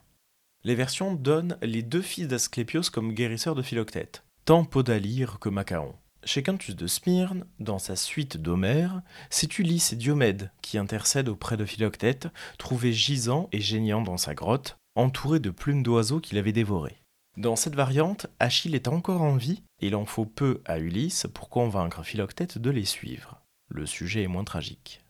les 0.65 0.73
versions 0.73 1.13
donnent 1.13 1.57
les 1.61 1.83
deux 1.83 2.01
fils 2.01 2.27
d'Asclépios 2.27 2.89
comme 2.91 3.13
guérisseurs 3.13 3.53
de 3.53 3.61
Philoctète, 3.61 4.23
tant 4.45 4.65
Podalyre 4.65 5.37
que 5.39 5.47
Macaon. 5.47 5.93
Chez 6.23 6.41
Quintus 6.41 6.75
de 6.75 6.87
Smyrne, 6.87 7.45
dans 7.59 7.77
sa 7.77 7.95
suite 7.95 8.37
d'Homère, 8.37 9.03
c'est 9.29 9.59
Ulysse 9.59 9.93
et 9.93 9.95
Diomède 9.95 10.51
qui 10.63 10.79
intercèdent 10.79 11.29
auprès 11.29 11.55
de 11.55 11.65
Philoctète, 11.65 12.29
trouvé 12.57 12.93
gisant 12.93 13.47
et 13.51 13.61
geignant 13.61 14.01
dans 14.01 14.17
sa 14.17 14.33
grotte, 14.33 14.77
entouré 14.95 15.39
de 15.39 15.51
plumes 15.51 15.83
d'oiseaux 15.83 16.19
qu'il 16.19 16.39
avait 16.39 16.51
dévorées. 16.51 16.99
Dans 17.37 17.55
cette 17.55 17.75
variante, 17.75 18.25
Achille 18.39 18.73
est 18.73 18.87
encore 18.87 19.21
en 19.21 19.35
vie 19.35 19.61
et 19.81 19.87
il 19.87 19.95
en 19.95 20.05
faut 20.05 20.25
peu 20.25 20.61
à 20.65 20.79
Ulysse 20.79 21.27
pour 21.31 21.49
convaincre 21.49 22.01
Philoctète 22.01 22.57
de 22.57 22.71
les 22.71 22.85
suivre. 22.85 23.39
Le 23.69 23.85
sujet 23.85 24.23
est 24.23 24.27
moins 24.27 24.43
tragique. 24.43 25.04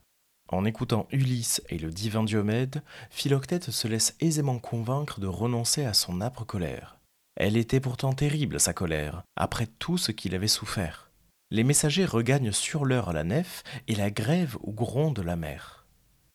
En 0.50 0.64
écoutant 0.64 1.08
Ulysse 1.12 1.62
et 1.70 1.80
le 1.80 1.90
divin 1.90 2.24
Diomède, 2.24 2.84
Philoctète 3.10 3.72
se 3.72 3.88
laisse 3.88 4.16
aisément 4.20 4.60
convaincre 4.60 5.20
de 5.20 5.28
renoncer 5.28 5.86
à 5.86 5.94
son 5.94 6.22
âpre 6.22 6.46
colère. 6.46 6.98
Elle 7.36 7.58
était 7.58 7.80
pourtant 7.80 8.14
terrible, 8.14 8.60
sa 8.60 8.74
colère, 8.74 9.24
après 9.36 9.68
tout 9.68 9.98
ce 9.98 10.12
qu'il 10.12 10.36
avait 10.36 10.48
souffert. 10.48 11.12
Les 11.52 11.64
messagers 11.64 12.06
regagnent 12.06 12.52
sur 12.52 12.86
l'heure 12.86 13.12
la 13.12 13.24
nef 13.24 13.64
et 13.88 13.96
la 13.96 14.12
grève 14.12 14.58
où 14.62 14.72
gronde 14.72 15.20
la 15.20 15.36
mer. 15.36 15.86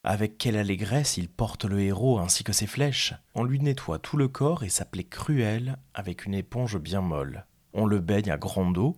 Avec 0.02 0.38
quelle 0.38 0.56
allégresse 0.56 1.16
il 1.16 1.28
porte 1.28 1.64
le 1.64 1.80
héros 1.80 2.18
ainsi 2.18 2.42
que 2.42 2.52
ses 2.52 2.66
flèches. 2.66 3.14
On 3.34 3.44
lui 3.44 3.60
nettoie 3.60 3.98
tout 3.98 4.16
le 4.16 4.28
corps 4.28 4.64
et 4.64 4.70
sa 4.70 4.84
plaie 4.84 5.04
cruelle 5.04 5.76
avec 5.94 6.24
une 6.24 6.34
éponge 6.34 6.78
bien 6.78 7.00
molle. 7.00 7.44
On 7.74 7.86
le 7.86 8.00
baigne 8.00 8.30
à 8.30 8.38
grande 8.38 8.78
eau. 8.78 8.96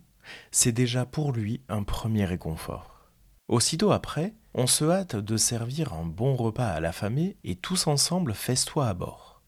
C'est 0.52 0.72
déjà 0.72 1.04
pour 1.04 1.32
lui 1.32 1.60
un 1.68 1.82
premier 1.82 2.24
réconfort. 2.24 3.10
Aussitôt 3.48 3.90
après, 3.90 4.34
on 4.54 4.66
se 4.66 4.84
hâte 4.84 5.16
de 5.16 5.36
servir 5.36 5.94
un 5.94 6.04
bon 6.04 6.34
repas 6.34 6.68
à 6.68 6.80
l'affamé 6.80 7.36
et 7.44 7.56
tous 7.56 7.86
ensemble 7.86 8.34
festoient 8.34 8.88
à 8.88 8.94
bord. 8.94 9.42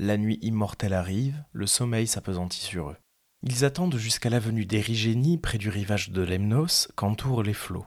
La 0.00 0.16
nuit 0.16 0.38
immortelle 0.42 0.94
arrive, 0.94 1.44
le 1.52 1.66
sommeil 1.66 2.06
s'apesantit 2.06 2.60
sur 2.60 2.90
eux. 2.90 2.96
Ils 3.42 3.64
attendent 3.64 3.96
jusqu'à 3.96 4.30
l'avenue 4.30 4.66
d'Érigénie 4.66 5.38
près 5.38 5.58
du 5.58 5.68
rivage 5.68 6.10
de 6.10 6.22
Lemnos 6.22 6.88
qu'entourent 6.96 7.44
les 7.44 7.54
flots. 7.54 7.86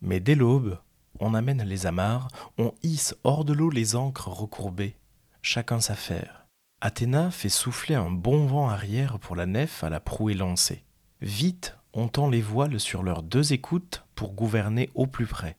Mais 0.00 0.20
dès 0.20 0.34
l'aube, 0.34 0.78
on 1.18 1.34
amène 1.34 1.62
les 1.62 1.86
amarres, 1.86 2.28
on 2.56 2.72
hisse 2.82 3.14
hors 3.24 3.44
de 3.44 3.52
l'eau 3.52 3.68
les 3.68 3.94
ancres 3.94 4.28
recourbées, 4.28 4.96
chacun 5.42 5.80
sa 5.80 5.94
faire. 5.94 6.46
Athéna 6.80 7.30
fait 7.30 7.50
souffler 7.50 7.94
un 7.94 8.10
bon 8.10 8.46
vent 8.46 8.70
arrière 8.70 9.18
pour 9.18 9.36
la 9.36 9.44
nef 9.44 9.84
à 9.84 9.90
la 9.90 10.00
proue 10.00 10.30
élancée. 10.30 10.84
Vite, 11.20 11.76
on 11.92 12.08
tend 12.08 12.30
les 12.30 12.40
voiles 12.40 12.80
sur 12.80 13.02
leurs 13.02 13.22
deux 13.22 13.52
écoutes 13.52 14.06
pour 14.14 14.32
gouverner 14.32 14.88
au 14.94 15.06
plus 15.06 15.26
près. 15.26 15.58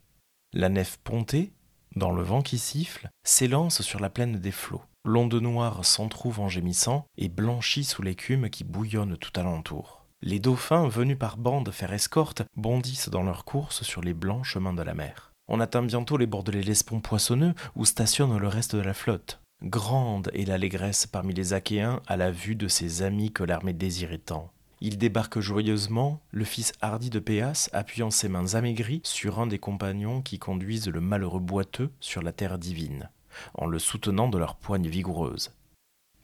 La 0.53 0.67
nef 0.67 0.97
pontée, 1.05 1.53
dans 1.95 2.11
le 2.11 2.23
vent 2.23 2.41
qui 2.41 2.57
siffle, 2.57 3.09
s'élance 3.23 3.81
sur 3.81 4.01
la 4.01 4.09
plaine 4.09 4.37
des 4.37 4.51
flots. 4.51 4.81
L'onde 5.05 5.33
noire 5.35 5.85
s'entrouve 5.85 6.41
en 6.41 6.49
gémissant 6.49 7.05
et 7.17 7.29
blanchit 7.29 7.85
sous 7.85 8.01
l'écume 8.01 8.49
qui 8.49 8.65
bouillonne 8.65 9.15
tout 9.15 9.31
alentour. 9.39 10.05
Les 10.21 10.39
dauphins, 10.39 10.89
venus 10.89 11.17
par 11.17 11.37
bandes 11.37 11.71
faire 11.71 11.93
escorte, 11.93 12.43
bondissent 12.57 13.07
dans 13.07 13.23
leur 13.23 13.45
course 13.45 13.83
sur 13.83 14.01
les 14.01 14.13
blancs 14.13 14.43
chemins 14.43 14.73
de 14.73 14.83
la 14.83 14.93
mer. 14.93 15.31
On 15.47 15.61
atteint 15.61 15.83
bientôt 15.83 16.17
les 16.17 16.27
bords 16.27 16.43
de 16.43 16.51
l'Hellespont 16.51 16.99
poissonneux 16.99 17.53
où 17.75 17.85
stationne 17.85 18.37
le 18.37 18.47
reste 18.49 18.75
de 18.75 18.81
la 18.81 18.93
flotte. 18.93 19.39
Grande 19.63 20.29
est 20.33 20.45
l'allégresse 20.45 21.07
parmi 21.07 21.33
les 21.33 21.53
Achéens 21.53 22.01
à 22.07 22.17
la 22.17 22.29
vue 22.29 22.55
de 22.55 22.67
ces 22.67 23.03
amis 23.03 23.31
que 23.31 23.45
l'armée 23.45 23.73
désirait 23.73 24.17
tant. 24.17 24.51
Il 24.81 24.97
débarque 24.97 25.39
joyeusement, 25.39 26.21
le 26.31 26.43
fils 26.43 26.73
hardi 26.81 27.09
de 27.09 27.19
Péas 27.19 27.69
appuyant 27.71 28.09
ses 28.09 28.27
mains 28.27 28.55
amaigries 28.55 29.01
sur 29.03 29.39
un 29.39 29.47
des 29.47 29.59
compagnons 29.59 30.21
qui 30.21 30.39
conduisent 30.39 30.89
le 30.89 31.01
malheureux 31.01 31.39
boiteux 31.39 31.91
sur 31.99 32.21
la 32.21 32.31
terre 32.31 32.57
divine 32.57 33.09
en 33.53 33.65
le 33.65 33.79
soutenant 33.79 34.27
de 34.27 34.37
leurs 34.37 34.55
poignes 34.55 34.87
vigoureuses. 34.87 35.53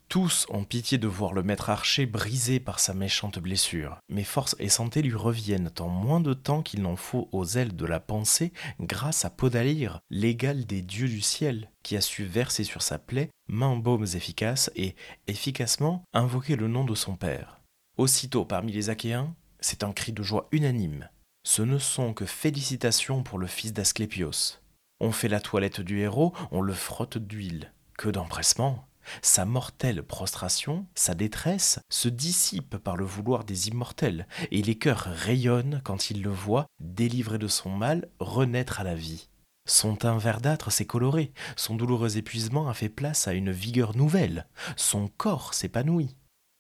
Tous 0.09 0.47
ont 0.49 0.63
pitié 0.63 0.97
de 0.97 1.07
voir 1.07 1.33
le 1.33 1.43
maître 1.43 1.69
archer 1.69 2.05
brisé 2.05 2.61
par 2.61 2.79
sa 2.79 2.93
méchante 2.93 3.39
blessure, 3.39 3.97
mais 4.07 4.23
force 4.23 4.55
et 4.57 4.69
santé 4.69 5.01
lui 5.01 5.13
reviennent 5.13 5.71
en 5.79 5.89
moins 5.89 6.21
de 6.21 6.33
temps 6.33 6.61
qu'il 6.61 6.81
n'en 6.81 6.95
faut 6.95 7.27
aux 7.33 7.45
ailes 7.45 7.75
de 7.75 7.85
la 7.85 7.99
pensée 7.99 8.53
grâce 8.79 9.25
à 9.25 9.29
Podalyre, 9.29 9.99
l'égal 10.09 10.65
des 10.65 10.81
dieux 10.81 11.09
du 11.09 11.19
ciel, 11.19 11.69
qui 11.83 11.97
a 11.97 12.01
su 12.01 12.23
verser 12.23 12.63
sur 12.63 12.81
sa 12.81 12.99
plaie 12.99 13.29
mains 13.49 13.75
baumes 13.75 14.07
efficaces 14.13 14.71
et, 14.77 14.95
efficacement, 15.27 16.03
invoquer 16.13 16.55
le 16.55 16.69
nom 16.69 16.85
de 16.85 16.95
son 16.95 17.17
père. 17.17 17.56
Aussitôt 17.97 18.45
parmi 18.45 18.71
les 18.71 18.91
Achéens, 18.91 19.33
c'est 19.59 19.83
un 19.83 19.91
cri 19.91 20.13
de 20.13 20.21
joie 20.21 20.47
unanime. 20.51 21.09
Ce 21.43 21.63
ne 21.63 21.79
sont 21.79 22.13
que 22.13 22.27
félicitations 22.27 23.23
pour 23.23 23.39
le 23.39 23.47
fils 23.47 23.73
d'Asclépios. 23.73 24.59
On 24.99 25.11
fait 25.11 25.27
la 25.27 25.39
toilette 25.39 25.81
du 25.81 26.01
héros, 26.01 26.31
on 26.51 26.61
le 26.61 26.73
frotte 26.73 27.17
d'huile. 27.17 27.73
Que 27.97 28.09
d'empressement 28.09 28.85
Sa 29.23 29.45
mortelle 29.45 30.03
prostration, 30.03 30.85
sa 30.93 31.15
détresse, 31.15 31.79
se 31.89 32.07
dissipent 32.07 32.77
par 32.77 32.97
le 32.97 33.05
vouloir 33.05 33.43
des 33.43 33.69
immortels, 33.69 34.27
et 34.51 34.61
les 34.61 34.75
cœurs 34.75 35.07
rayonnent 35.11 35.81
quand 35.83 36.11
ils 36.11 36.21
le 36.21 36.29
voient, 36.29 36.67
délivré 36.79 37.39
de 37.39 37.47
son 37.47 37.71
mal, 37.71 38.09
renaître 38.19 38.79
à 38.79 38.83
la 38.83 38.95
vie. 38.95 39.27
Son 39.67 39.95
teint 39.95 40.19
verdâtre 40.19 40.71
s'est 40.71 40.85
coloré, 40.85 41.33
son 41.55 41.75
douloureux 41.75 42.17
épuisement 42.17 42.69
a 42.69 42.75
fait 42.75 42.89
place 42.89 43.27
à 43.27 43.33
une 43.33 43.51
vigueur 43.51 43.97
nouvelle, 43.97 44.45
son 44.75 45.07
corps 45.07 45.55
s'épanouit. 45.55 46.15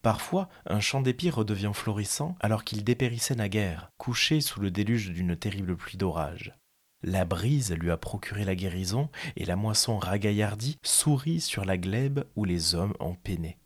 Parfois, 0.07 0.47
un 0.65 0.79
champ 0.79 1.01
d'épis 1.01 1.29
redevient 1.29 1.73
florissant 1.73 2.37
alors 2.39 2.63
qu'il 2.63 2.85
dépérissait 2.85 3.35
naguère, 3.35 3.91
couché 3.97 4.39
sous 4.39 4.61
le 4.61 4.71
déluge 4.71 5.11
d'une 5.11 5.35
terrible 5.35 5.75
pluie 5.75 5.97
d'orage. 5.97 6.55
La 7.03 7.25
brise 7.25 7.73
lui 7.73 7.91
a 7.91 7.97
procuré 7.97 8.45
la 8.45 8.55
guérison, 8.55 9.09
et 9.35 9.43
la 9.43 9.57
moisson 9.57 9.97
ragaillardie 9.97 10.77
sourit 10.81 11.41
sur 11.41 11.65
la 11.65 11.77
glèbe 11.77 12.23
où 12.37 12.45
les 12.45 12.73
hommes 12.73 12.93
ont 13.01 13.15
peiné. 13.15 13.57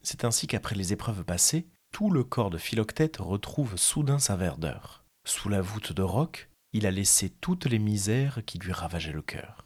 C'est 0.00 0.24
ainsi 0.24 0.46
qu'après 0.46 0.76
les 0.76 0.92
épreuves 0.92 1.24
passées, 1.24 1.66
tout 1.90 2.12
le 2.12 2.22
corps 2.22 2.50
de 2.50 2.58
Philoctète 2.58 3.16
retrouve 3.16 3.76
soudain 3.76 4.20
sa 4.20 4.36
verdeur. 4.36 5.04
Sous 5.26 5.48
la 5.48 5.62
voûte 5.62 5.92
de 5.92 6.02
roc, 6.02 6.48
il 6.72 6.86
a 6.86 6.92
laissé 6.92 7.28
toutes 7.28 7.66
les 7.66 7.80
misères 7.80 8.44
qui 8.46 8.60
lui 8.60 8.70
ravageaient 8.70 9.10
le 9.10 9.22
cœur. 9.22 9.64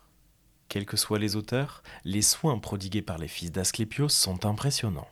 Quels 0.69 0.87
que 0.87 0.97
soient 0.97 1.19
les 1.19 1.37
auteurs, 1.37 1.83
les 2.05 2.23
soins 2.23 2.59
prodigués 2.59 3.03
par 3.03 3.19
les 3.19 3.29
fils 3.29 3.53
d'Asclépios 3.53 4.09
sont 4.09 4.47
impressionnants. 4.47 5.11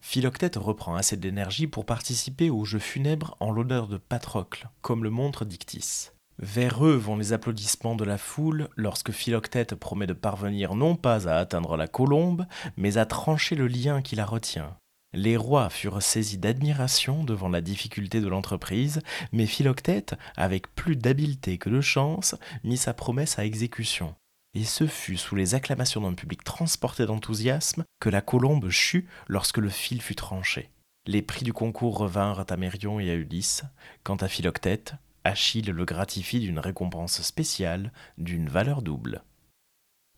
Philoctète 0.00 0.56
reprend 0.56 0.96
assez 0.96 1.16
d'énergie 1.16 1.66
pour 1.66 1.84
participer 1.84 2.50
au 2.50 2.64
jeu 2.64 2.78
funèbre 2.78 3.36
en 3.40 3.50
l'honneur 3.50 3.86
de 3.86 3.96
Patrocle, 3.96 4.68
comme 4.80 5.04
le 5.04 5.10
montre 5.10 5.44
Dictys. 5.44 6.10
Vers 6.38 6.84
eux 6.86 6.96
vont 6.96 7.16
les 7.16 7.34
applaudissements 7.34 7.94
de 7.94 8.04
la 8.04 8.16
foule 8.16 8.70
lorsque 8.74 9.12
Philoctète 9.12 9.74
promet 9.74 10.06
de 10.06 10.14
parvenir 10.14 10.74
non 10.74 10.96
pas 10.96 11.28
à 11.28 11.36
atteindre 11.36 11.76
la 11.76 11.86
colombe, 11.86 12.46
mais 12.78 12.96
à 12.96 13.04
trancher 13.04 13.56
le 13.56 13.66
lien 13.66 14.00
qui 14.00 14.16
la 14.16 14.24
retient. 14.24 14.76
Les 15.12 15.36
rois 15.36 15.68
furent 15.68 16.02
saisis 16.02 16.38
d'admiration 16.38 17.24
devant 17.24 17.48
la 17.48 17.60
difficulté 17.60 18.20
de 18.20 18.28
l'entreprise, 18.28 19.00
mais 19.32 19.46
Philoctète, 19.46 20.14
avec 20.36 20.74
plus 20.74 20.96
d'habileté 20.96 21.58
que 21.58 21.68
de 21.68 21.80
chance, 21.80 22.36
mit 22.64 22.76
sa 22.76 22.94
promesse 22.94 23.38
à 23.38 23.44
exécution. 23.44 24.14
Et 24.54 24.64
ce 24.64 24.86
fut 24.86 25.16
sous 25.16 25.36
les 25.36 25.54
acclamations 25.54 26.00
d'un 26.00 26.14
public 26.14 26.42
transporté 26.42 27.06
d'enthousiasme 27.06 27.84
que 28.00 28.08
la 28.08 28.20
colombe 28.20 28.68
chut 28.68 29.06
lorsque 29.28 29.58
le 29.58 29.68
fil 29.68 30.02
fut 30.02 30.16
tranché. 30.16 30.70
Les 31.06 31.22
prix 31.22 31.44
du 31.44 31.52
concours 31.52 31.98
revinrent 31.98 32.44
à 32.48 32.56
Mérion 32.56 33.00
et 33.00 33.10
à 33.10 33.14
Ulysse. 33.14 33.62
Quant 34.02 34.16
à 34.16 34.28
Philoctète, 34.28 34.94
Achille 35.24 35.70
le 35.70 35.84
gratifie 35.84 36.40
d'une 36.40 36.58
récompense 36.58 37.22
spéciale 37.22 37.92
d'une 38.18 38.48
valeur 38.48 38.82
double. 38.82 39.22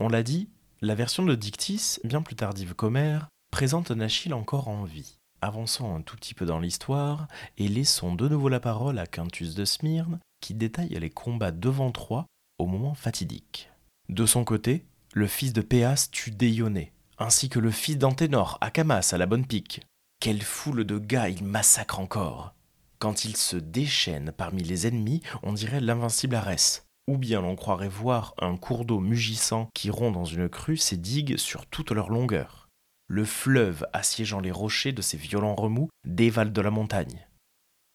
On 0.00 0.08
l'a 0.08 0.22
dit, 0.22 0.48
la 0.80 0.94
version 0.94 1.24
de 1.24 1.34
Dictys, 1.34 1.98
bien 2.04 2.22
plus 2.22 2.36
tardive 2.36 2.74
qu'Homère, 2.74 3.28
présente 3.50 3.90
un 3.90 4.00
Achille 4.00 4.32
encore 4.32 4.68
en 4.68 4.84
vie. 4.84 5.18
Avançons 5.40 5.94
un 5.94 6.02
tout 6.02 6.16
petit 6.16 6.34
peu 6.34 6.46
dans 6.46 6.60
l'histoire 6.60 7.26
et 7.58 7.68
laissons 7.68 8.14
de 8.14 8.28
nouveau 8.28 8.48
la 8.48 8.60
parole 8.60 8.98
à 8.98 9.06
Quintus 9.06 9.54
de 9.54 9.64
Smyrne 9.64 10.20
qui 10.40 10.54
détaille 10.54 10.96
les 10.98 11.10
combats 11.10 11.50
devant 11.50 11.90
Troie 11.90 12.26
au 12.58 12.66
moment 12.66 12.94
fatidique. 12.94 13.68
De 14.08 14.26
son 14.26 14.44
côté, 14.44 14.84
le 15.14 15.26
fils 15.26 15.52
de 15.52 15.62
Péas 15.62 16.08
tue 16.10 16.30
Déionée, 16.30 16.92
ainsi 17.18 17.48
que 17.48 17.58
le 17.58 17.70
fils 17.70 17.98
d'Anténor, 17.98 18.58
Acamas 18.60 19.10
à 19.12 19.18
la 19.18 19.26
bonne 19.26 19.46
pique. 19.46 19.82
Quelle 20.20 20.42
foule 20.42 20.84
de 20.84 20.98
gars 20.98 21.28
il 21.28 21.44
massacre 21.44 21.98
encore 22.00 22.54
quand 23.02 23.24
il 23.24 23.36
se 23.36 23.56
déchaîne 23.56 24.30
parmi 24.30 24.62
les 24.62 24.86
ennemis, 24.86 25.22
on 25.42 25.52
dirait 25.52 25.80
l'invincible 25.80 26.36
Arès. 26.36 26.86
Ou 27.08 27.18
bien 27.18 27.40
l'on 27.40 27.56
croirait 27.56 27.88
voir 27.88 28.32
un 28.38 28.56
cours 28.56 28.84
d'eau 28.84 29.00
mugissant 29.00 29.68
qui 29.74 29.90
rompt 29.90 30.14
dans 30.14 30.24
une 30.24 30.48
crue 30.48 30.76
ses 30.76 30.98
digues 30.98 31.36
sur 31.36 31.66
toute 31.66 31.90
leur 31.90 32.10
longueur. 32.10 32.68
Le 33.08 33.24
fleuve 33.24 33.84
assiégeant 33.92 34.38
les 34.38 34.52
rochers 34.52 34.92
de 34.92 35.02
ses 35.02 35.16
violents 35.16 35.56
remous 35.56 35.88
dévale 36.06 36.52
de 36.52 36.60
la 36.60 36.70
montagne. 36.70 37.26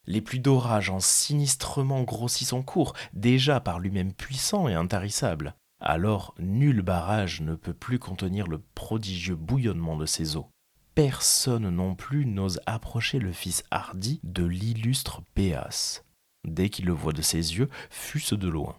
Les 0.08 0.20
pluies 0.20 0.42
d'orage 0.42 0.90
en 0.90 1.00
sinistrement 1.00 2.04
grossissent 2.04 2.50
son 2.50 2.62
cours, 2.62 2.92
déjà 3.14 3.62
par 3.62 3.80
lui-même 3.80 4.12
puissant 4.12 4.68
et 4.68 4.74
intarissable. 4.74 5.56
Alors 5.80 6.34
nul 6.40 6.82
barrage 6.82 7.42
ne 7.42 7.56
peut 7.56 7.74
plus 7.74 8.00
contenir 8.00 8.48
le 8.48 8.60
prodigieux 8.76 9.36
bouillonnement 9.36 9.96
de 9.96 10.06
ses 10.06 10.36
eaux 10.36 10.50
personne 10.98 11.70
non 11.70 11.94
plus 11.94 12.26
n'ose 12.26 12.60
approcher 12.66 13.20
le 13.20 13.32
fils 13.32 13.64
hardi 13.70 14.20
de 14.24 14.44
l'illustre 14.44 15.22
Péas. 15.36 16.02
Dès 16.44 16.70
qu'il 16.70 16.86
le 16.86 16.92
voit 16.92 17.14
de 17.14 17.22
ses 17.22 17.56
yeux, 17.56 17.70
fût-ce 17.92 18.34
de 18.34 18.48
loin. 18.48 18.76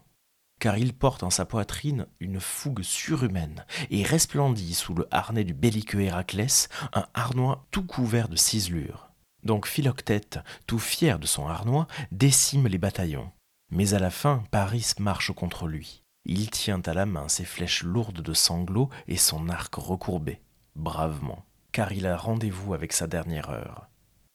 Car 0.58 0.78
il 0.78 0.94
porte 0.94 1.22
en 1.22 1.30
sa 1.30 1.44
poitrine 1.44 2.08
une 2.18 2.40
fougue 2.40 2.82
surhumaine 2.82 3.64
et 3.90 4.02
resplendit 4.02 4.74
sous 4.74 4.94
le 4.94 5.06
harnais 5.12 5.44
du 5.44 5.54
belliqueux 5.54 6.00
Héraclès 6.00 6.68
un 6.92 7.06
harnois 7.14 7.68
tout 7.70 7.86
couvert 7.86 8.28
de 8.28 8.34
ciselures. 8.34 9.12
Donc 9.44 9.68
Philoctète, 9.68 10.40
tout 10.66 10.80
fier 10.80 11.20
de 11.20 11.26
son 11.26 11.46
harnois, 11.46 11.86
décime 12.10 12.66
les 12.66 12.78
bataillons. 12.78 13.30
Mais 13.70 13.94
à 13.94 14.00
la 14.00 14.10
fin, 14.10 14.42
Paris 14.50 14.90
marche 14.98 15.30
contre 15.30 15.68
lui. 15.68 16.02
Il 16.28 16.50
tient 16.50 16.82
à 16.86 16.94
la 16.94 17.06
main 17.06 17.28
ses 17.28 17.44
flèches 17.44 17.82
lourdes 17.82 18.22
de 18.22 18.34
sanglots 18.34 18.90
et 19.08 19.16
son 19.16 19.48
arc 19.48 19.74
recourbé, 19.74 20.40
bravement 20.76 21.44
car 21.72 21.92
il 21.92 22.06
a 22.06 22.16
rendez-vous 22.16 22.74
avec 22.74 22.92
sa 22.92 23.06
dernière 23.06 23.50
heure. 23.50 23.88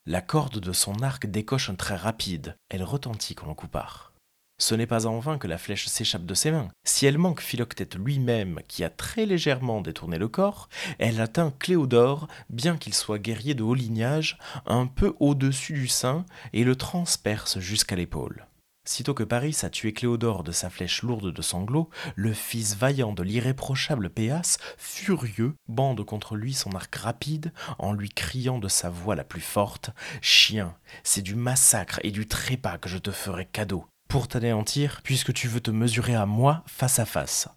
La 0.06 0.20
corde 0.20 0.60
de 0.60 0.72
son 0.72 1.02
arc 1.02 1.26
décoche 1.26 1.70
un 1.70 1.74
trait 1.74 1.96
rapide, 1.96 2.56
elle 2.68 2.82
retentit 2.82 3.34
comme 3.34 3.50
un 3.50 3.54
coupard. 3.54 4.12
Ce 4.58 4.74
n'est 4.74 4.86
pas 4.86 5.06
en 5.06 5.18
vain 5.18 5.36
que 5.36 5.48
la 5.48 5.58
flèche 5.58 5.86
s'échappe 5.86 6.24
de 6.24 6.34
ses 6.34 6.52
mains. 6.52 6.70
Si 6.86 7.06
elle 7.06 7.18
manque 7.18 7.40
Philoctète 7.40 7.96
lui-même, 7.96 8.60
qui 8.68 8.84
a 8.84 8.90
très 8.90 9.26
légèrement 9.26 9.80
détourné 9.80 10.16
le 10.16 10.28
corps, 10.28 10.68
elle 10.98 11.20
atteint 11.20 11.52
Cléodore, 11.58 12.28
bien 12.50 12.76
qu'il 12.76 12.94
soit 12.94 13.18
guerrier 13.18 13.54
de 13.54 13.62
haut 13.62 13.74
lignage, 13.74 14.38
un 14.64 14.86
peu 14.86 15.14
au-dessus 15.18 15.72
du 15.72 15.88
sein, 15.88 16.24
et 16.52 16.62
le 16.62 16.76
transperce 16.76 17.58
jusqu'à 17.58 17.96
l'épaule. 17.96 18.46
Sitôt 18.86 19.14
que 19.14 19.24
Paris 19.24 19.56
a 19.62 19.70
tué 19.70 19.94
Cléodore 19.94 20.44
de 20.44 20.52
sa 20.52 20.68
flèche 20.68 21.02
lourde 21.02 21.32
de 21.32 21.42
sanglots, 21.42 21.88
le 22.16 22.34
fils 22.34 22.76
vaillant 22.76 23.14
de 23.14 23.22
l'irréprochable 23.22 24.10
Péas, 24.10 24.58
furieux, 24.76 25.54
bande 25.68 26.04
contre 26.04 26.36
lui 26.36 26.52
son 26.52 26.72
arc 26.72 26.94
rapide, 26.94 27.52
en 27.78 27.94
lui 27.94 28.10
criant 28.10 28.58
de 28.58 28.68
sa 28.68 28.90
voix 28.90 29.14
la 29.14 29.24
plus 29.24 29.40
forte 29.40 29.90
Chien, 30.20 30.76
c'est 31.02 31.22
du 31.22 31.34
massacre 31.34 31.98
et 32.02 32.10
du 32.10 32.28
trépas 32.28 32.76
que 32.76 32.90
je 32.90 32.98
te 32.98 33.10
ferai 33.10 33.46
cadeau, 33.46 33.86
pour 34.08 34.28
t'anéantir, 34.28 35.00
puisque 35.02 35.32
tu 35.32 35.48
veux 35.48 35.60
te 35.60 35.70
mesurer 35.70 36.14
à 36.14 36.26
moi 36.26 36.62
face 36.66 36.98
à 36.98 37.06
face. 37.06 37.48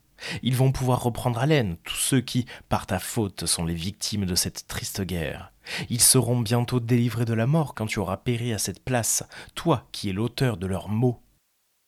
Ils 0.44 0.56
vont 0.56 0.72
pouvoir 0.72 1.04
reprendre 1.04 1.40
haleine, 1.40 1.78
tous 1.84 1.98
ceux 1.98 2.22
qui, 2.22 2.46
par 2.70 2.88
ta 2.88 3.00
faute, 3.00 3.46
sont 3.46 3.66
les 3.66 3.76
victimes 3.76 4.26
de 4.26 4.36
cette 4.36 4.66
triste 4.68 5.02
guerre. 5.02 5.52
Ils 5.90 6.02
seront 6.02 6.40
bientôt 6.40 6.80
délivrés 6.80 7.26
de 7.26 7.34
la 7.34 7.48
mort 7.48 7.76
quand 7.76 7.88
tu 7.88 8.00
auras 8.00 8.18
péri 8.18 8.54
à 8.54 8.58
cette 8.58 8.84
place, 8.84 9.24
toi 9.56 9.88
qui 9.92 10.10
es 10.10 10.14
l'auteur 10.14 10.58
de 10.58 10.68
leurs 10.68 10.90
maux. 10.90 11.22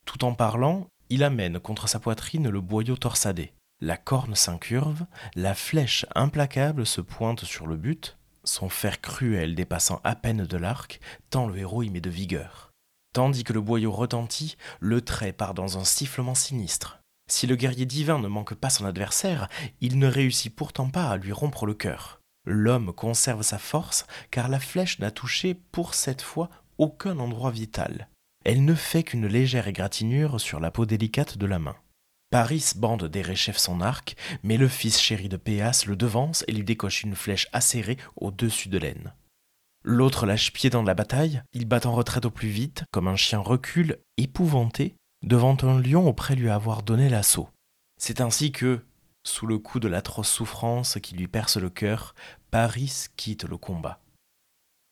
Tout 0.06 0.26
en 0.26 0.34
parlant, 0.34 0.88
il 1.10 1.24
amène 1.24 1.60
contre 1.60 1.88
sa 1.88 2.00
poitrine 2.00 2.50
le 2.50 2.62
boyau 2.62 2.98
torsadé. 2.98 3.54
La 3.82 3.96
corne 3.96 4.36
s'incurve, 4.36 5.06
la 5.36 5.56
flèche 5.56 6.06
implacable 6.13 6.86
se 6.86 7.02
pointe 7.02 7.46
sur 7.46 7.65
le 7.65 7.78
but, 7.78 8.18
son 8.44 8.70
fer 8.70 9.00
cruel 9.02 9.56
dépassant 9.56 10.02
à 10.04 10.15
peine 10.15 10.46
de 10.46 10.58
l'arc, 10.58 11.00
tant 11.30 11.48
le 11.48 11.58
héros 11.58 11.84
y 11.84 11.89
met 11.89 12.02
de 12.02 12.10
vigueur. 12.10 12.72
Tandis 13.13 13.44
que 13.44 13.54
le 13.54 13.62
boyau 13.62 13.92
retentit, 13.92 14.58
le 14.80 15.02
trait 15.02 15.34
part 15.34 15.54
dans 15.54 15.78
un 15.78 15.84
sifflement 15.84 16.36
sinistre. 16.36 17.00
Si 17.30 17.48
le 17.48 17.56
guerrier 17.56 17.86
divin 17.86 18.20
ne 18.20 18.28
manque 18.28 18.56
pas 18.56 18.70
son 18.70 18.86
adversaire, 18.86 19.48
il 19.82 19.98
ne 19.98 20.08
réussit 20.08 20.54
pourtant 20.54 20.89
pas 20.89 21.10
à 21.10 21.18
lui 21.18 21.32
rompre 21.32 21.65
le 21.65 21.74
cœur. 21.74 22.18
L'homme 22.51 22.93
conserve 22.93 23.43
sa 23.43 23.59
force 23.59 24.07
car 24.31 24.49
la 24.49 24.59
flèche 24.59 24.97
n'a 24.97 25.12
touché 25.12 25.53
pour 25.53 25.93
cette 25.93 26.23
fois 26.23 26.49
aucun 26.79 27.19
endroit 27.19 27.51
vital. 27.51 28.09
Elle 28.43 28.65
ne 28.65 28.73
fait 28.73 29.03
qu'une 29.03 29.27
légère 29.27 29.67
égratignure 29.67 30.41
sur 30.41 30.59
la 30.59 30.71
peau 30.71 30.88
délicate 30.88 31.38
de 31.38 31.45
la 31.45 31.59
main. 31.59 31.75
Paris 32.31 32.71
bande 32.75 33.05
dérécheffe 33.05 33.59
son 33.59 33.81
arc, 33.81 34.15
mais 34.41 34.57
le 34.57 34.67
fils 34.67 34.99
chéri 34.99 35.29
de 35.29 35.38
Péas 35.38 35.83
le 35.85 35.95
devance 35.95 36.43
et 36.47 36.51
lui 36.53 36.63
décoche 36.63 37.03
une 37.03 37.15
flèche 37.15 37.47
acérée 37.53 37.97
au-dessus 38.15 38.69
de 38.69 38.79
l'aine. 38.79 39.13
L'autre 39.83 40.25
lâche 40.25 40.51
pied 40.51 40.71
dans 40.71 40.81
la 40.81 40.95
bataille, 40.95 41.43
il 41.53 41.65
bat 41.65 41.85
en 41.85 41.91
retraite 41.91 42.25
au 42.25 42.31
plus 42.31 42.49
vite, 42.49 42.83
comme 42.89 43.07
un 43.07 43.15
chien 43.15 43.39
recule, 43.39 43.99
épouvanté, 44.17 44.95
devant 45.21 45.57
un 45.62 45.79
lion 45.79 46.07
auprès 46.07 46.35
lui 46.35 46.49
avoir 46.49 46.81
donné 46.81 47.09
l'assaut. 47.09 47.49
C'est 48.01 48.21
ainsi 48.21 48.51
que, 48.51 48.81
sous 49.23 49.47
le 49.47 49.58
coup 49.60 49.79
de 49.79 49.88
l'atroce 49.88 50.29
souffrance 50.29 50.97
qui 51.01 51.15
lui 51.15 51.27
perce 51.27 51.58
le 51.58 51.69
cœur, 51.69 52.15
Paris 52.51 53.05
quitte 53.15 53.43
le 53.43 53.58
combat. 53.58 53.99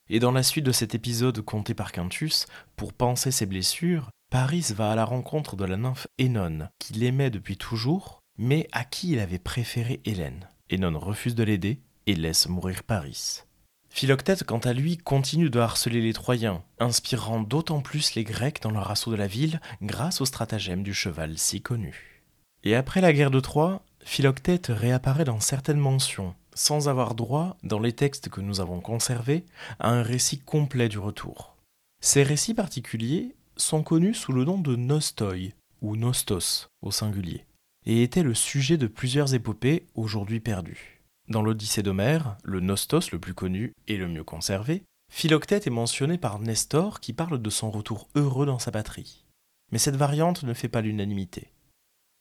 Et 0.09 0.19
dans 0.19 0.31
la 0.31 0.43
suite 0.43 0.65
de 0.65 0.71
cet 0.71 0.95
épisode 0.95 1.41
conté 1.41 1.73
par 1.73 1.91
Quintus, 1.91 2.45
pour 2.75 2.93
penser 2.93 3.31
ses 3.31 3.45
blessures, 3.45 4.09
Paris 4.29 4.73
va 4.73 4.91
à 4.91 4.95
la 4.95 5.05
rencontre 5.05 5.55
de 5.55 5.65
la 5.65 5.77
nymphe 5.77 6.07
Énone, 6.17 6.69
qu'il 6.79 7.03
aimait 7.03 7.29
depuis 7.29 7.57
toujours, 7.57 8.19
mais 8.37 8.67
à 8.71 8.83
qui 8.83 9.13
il 9.13 9.19
avait 9.19 9.39
préféré 9.39 10.01
Hélène. 10.05 10.47
Énone 10.69 10.97
refuse 10.97 11.35
de 11.35 11.43
l'aider 11.43 11.81
et 12.05 12.15
laisse 12.15 12.47
mourir 12.47 12.83
Paris. 12.83 13.43
Philoctète, 13.89 14.43
quant 14.43 14.59
à 14.59 14.73
lui, 14.73 14.97
continue 14.97 15.49
de 15.49 15.59
harceler 15.59 16.01
les 16.01 16.13
Troyens, 16.13 16.63
inspirant 16.79 17.41
d'autant 17.41 17.81
plus 17.81 18.15
les 18.15 18.23
Grecs 18.23 18.61
dans 18.61 18.71
leur 18.71 18.91
assaut 18.91 19.11
de 19.11 19.15
la 19.15 19.27
ville 19.27 19.59
grâce 19.81 20.21
au 20.21 20.25
stratagème 20.25 20.83
du 20.83 20.93
cheval 20.93 21.37
si 21.37 21.61
connu. 21.61 22.23
Et 22.63 22.75
après 22.75 23.01
la 23.01 23.13
guerre 23.13 23.31
de 23.31 23.39
Troie, 23.39 23.83
Philoctète 24.07 24.67
réapparaît 24.67 25.25
dans 25.25 25.41
certaines 25.41 25.81
mentions, 25.81 26.33
sans 26.55 26.87
avoir 26.87 27.13
droit, 27.13 27.57
dans 27.63 27.77
les 27.77 27.91
textes 27.91 28.29
que 28.29 28.39
nous 28.39 28.61
avons 28.61 28.79
conservés, 28.79 29.43
à 29.79 29.89
un 29.89 30.01
récit 30.01 30.39
complet 30.39 30.87
du 30.87 30.97
retour. 30.97 31.57
Ces 32.01 32.23
récits 32.23 32.53
particuliers 32.53 33.35
sont 33.57 33.83
connus 33.83 34.13
sous 34.13 34.31
le 34.31 34.45
nom 34.45 34.57
de 34.57 34.77
Nostoi, 34.77 35.51
ou 35.81 35.97
Nostos 35.97 36.69
au 36.81 36.89
singulier, 36.89 37.45
et 37.85 38.01
étaient 38.01 38.23
le 38.23 38.33
sujet 38.33 38.77
de 38.77 38.87
plusieurs 38.87 39.33
épopées 39.33 39.85
aujourd'hui 39.93 40.39
perdues. 40.39 41.01
Dans 41.27 41.41
l'Odyssée 41.41 41.83
d'Homère, 41.83 42.37
le 42.43 42.61
Nostos 42.61 43.11
le 43.11 43.19
plus 43.19 43.33
connu 43.33 43.73
et 43.89 43.97
le 43.97 44.07
mieux 44.07 44.23
conservé, 44.23 44.83
Philoctète 45.11 45.67
est 45.67 45.69
mentionné 45.69 46.17
par 46.17 46.39
Nestor 46.39 47.01
qui 47.01 47.11
parle 47.11 47.41
de 47.41 47.49
son 47.49 47.69
retour 47.69 48.07
heureux 48.15 48.45
dans 48.45 48.59
sa 48.59 48.71
patrie. 48.71 49.25
Mais 49.73 49.79
cette 49.79 49.97
variante 49.97 50.43
ne 50.43 50.53
fait 50.53 50.69
pas 50.69 50.81
l'unanimité. 50.81 51.51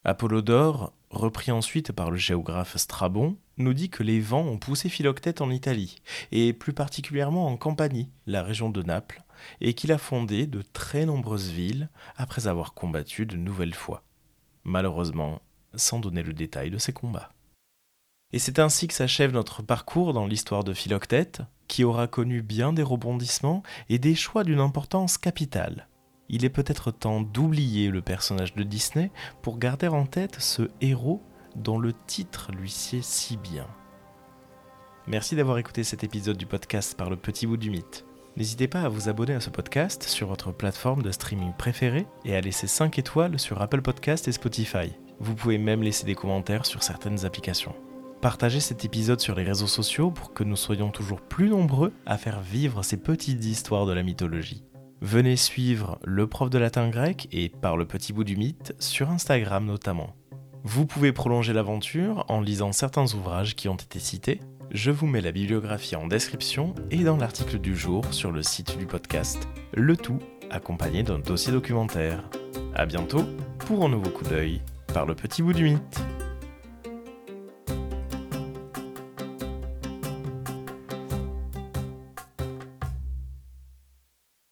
Apollodore, 0.05 0.93
repris 1.11 1.51
ensuite 1.51 1.93
par 1.93 2.11
le 2.11 2.17
géographe 2.17 2.77
Strabon, 2.77 3.37
nous 3.59 3.75
dit 3.75 3.91
que 3.91 4.03
les 4.03 4.21
vents 4.21 4.45
ont 4.45 4.59
poussé 4.59 4.89
Philoctète 4.89 5.41
en 5.41 5.51
Italie, 5.51 5.97
et 6.33 6.53
plus 6.53 6.73
particulièrement 6.73 7.47
en 7.47 7.57
Campanie, 7.57 8.11
la 8.27 8.43
région 8.43 8.71
de 8.71 8.83
Naples, 8.83 9.23
et 9.61 9.75
qu'il 9.75 9.93
a 9.93 9.99
fondé 9.99 10.47
de 10.47 10.63
très 10.63 11.07
nombreuses 11.07 11.51
villes 11.51 11.89
après 12.17 12.49
avoir 12.49 12.75
combattu 12.75 13.27
de 13.27 13.37
nouvelles 13.37 13.75
fois. 13.75 14.03
Malheureusement, 14.65 15.41
sans 15.75 16.01
donner 16.01 16.23
le 16.23 16.33
détail 16.33 16.71
de 16.71 16.79
ses 16.79 16.93
combats. 16.93 17.33
Et 18.33 18.39
c'est 18.39 18.59
ainsi 18.59 18.89
que 18.89 18.95
s'achève 18.95 19.33
notre 19.33 19.63
parcours 19.63 20.13
dans 20.13 20.27
l'histoire 20.27 20.65
de 20.65 20.75
Philoctète, 20.75 21.43
qui 21.69 21.85
aura 21.85 22.07
connu 22.07 22.43
bien 22.43 22.73
des 22.73 22.83
rebondissements 22.83 23.63
et 23.89 23.99
des 23.99 24.15
choix 24.15 24.45
d'une 24.45 24.61
importance 24.61 25.19
capitale. 25.19 25.89
Il 26.29 26.45
est 26.45 26.51
peut-être 26.51 26.91
temps 26.91 27.21
d'oublier 27.21 27.91
le 27.91 28.03
personnage 28.03 28.55
de 28.55 28.63
Disney 28.63 29.11
pour 29.43 29.59
garder 29.59 29.89
en 29.89 30.07
tête 30.07 30.37
ce 30.41 30.71
héros 30.81 31.23
dont 31.55 31.79
le 31.79 31.93
titre 32.07 32.51
lui 32.53 32.71
sied 32.71 33.03
si 33.03 33.37
bien. 33.37 33.67
Merci 35.07 35.37
d'avoir 35.37 35.59
écouté 35.59 35.85
cet 35.85 36.03
épisode 36.03 36.37
du 36.37 36.47
podcast 36.47 36.97
par 36.97 37.11
le 37.11 37.17
petit 37.17 37.47
bout 37.47 37.57
du 37.57 37.71
mythe. 37.71 38.05
N'hésitez 38.37 38.69
pas 38.69 38.83
à 38.83 38.89
vous 38.89 39.09
abonner 39.09 39.35
à 39.35 39.41
ce 39.41 39.51
podcast 39.51 40.03
sur 40.03 40.27
votre 40.27 40.53
plateforme 40.53 41.03
de 41.03 41.13
streaming 41.13 41.53
préférée 41.57 42.07
et 42.25 42.35
à 42.35 42.41
laisser 42.41 42.67
5 42.67 42.99
étoiles 42.99 43.39
sur 43.39 43.63
Apple 43.63 43.81
Podcast 43.81 44.29
et 44.29 44.33
Spotify. 44.33 44.93
Vous 45.21 45.35
pouvez 45.35 45.59
même 45.59 45.83
laisser 45.83 46.05
des 46.05 46.15
commentaires 46.15 46.67
sur 46.67 46.83
certaines 46.83 47.25
applications. 47.25 47.75
Partagez 48.21 48.61
cet 48.61 48.85
épisode 48.85 49.21
sur 49.21 49.35
les 49.35 49.45
réseaux 49.45 49.67
sociaux 49.67 50.11
pour 50.11 50.35
que 50.35 50.45
nous 50.45 50.57
soyons 50.57 50.91
toujours 50.91 51.21
plus 51.21 51.49
nombreux 51.49 51.93
à 52.05 52.19
faire 52.19 52.41
vivre 52.41 52.83
ces 52.83 52.97
petites 52.97 53.45
histoires 53.45 53.87
de 53.87 53.93
la 53.93 54.03
mythologie. 54.03 54.65
Venez 55.03 55.37
suivre 55.37 55.99
le 56.05 56.27
prof 56.27 56.49
de 56.49 56.59
latin 56.59 56.89
grec 56.89 57.29
et 57.31 57.51
par 57.51 57.77
le 57.77 57.87
petit 57.87 58.15
bout 58.15 58.25
du 58.25 58.37
mythe 58.37 58.75
sur 58.79 59.11
Instagram 59.11 59.67
notamment. 59.67 60.15
Vous 60.65 60.87
pouvez 60.87 61.13
prolonger 61.13 61.53
l'aventure 61.53 62.25
en 62.29 62.41
lisant 62.41 62.73
certains 62.73 63.13
ouvrages 63.15 63.55
qui 63.55 63.69
ont 63.69 63.77
été 63.77 63.99
cités. 63.99 64.41
Je 64.71 64.91
vous 64.91 65.07
mets 65.07 65.21
la 65.21 65.33
bibliographie 65.33 65.97
en 65.97 66.07
description 66.07 66.75
et 66.91 67.05
dans 67.05 67.19
l'article 67.19 67.59
du 67.59 67.77
jour 67.77 68.05
sur 68.11 68.33
le 68.33 68.43
site 68.43 68.79
du 68.79 68.87
podcast. 68.87 69.47
Le 69.75 69.97
tout 69.97 70.19
accompagné 70.51 71.03
d'un 71.03 71.19
dossier 71.19 71.53
documentaire. 71.53 72.29
A 72.75 72.87
bientôt 72.87 73.25
pour 73.59 73.85
un 73.85 73.91
nouveau 73.91 74.11
coup 74.11 74.25
d'œil 74.25 74.63
par 74.93 75.05
le 75.05 75.15
petit 75.15 75.43
bout 75.43 75.53
du 75.53 75.65
mythe. 75.65 76.01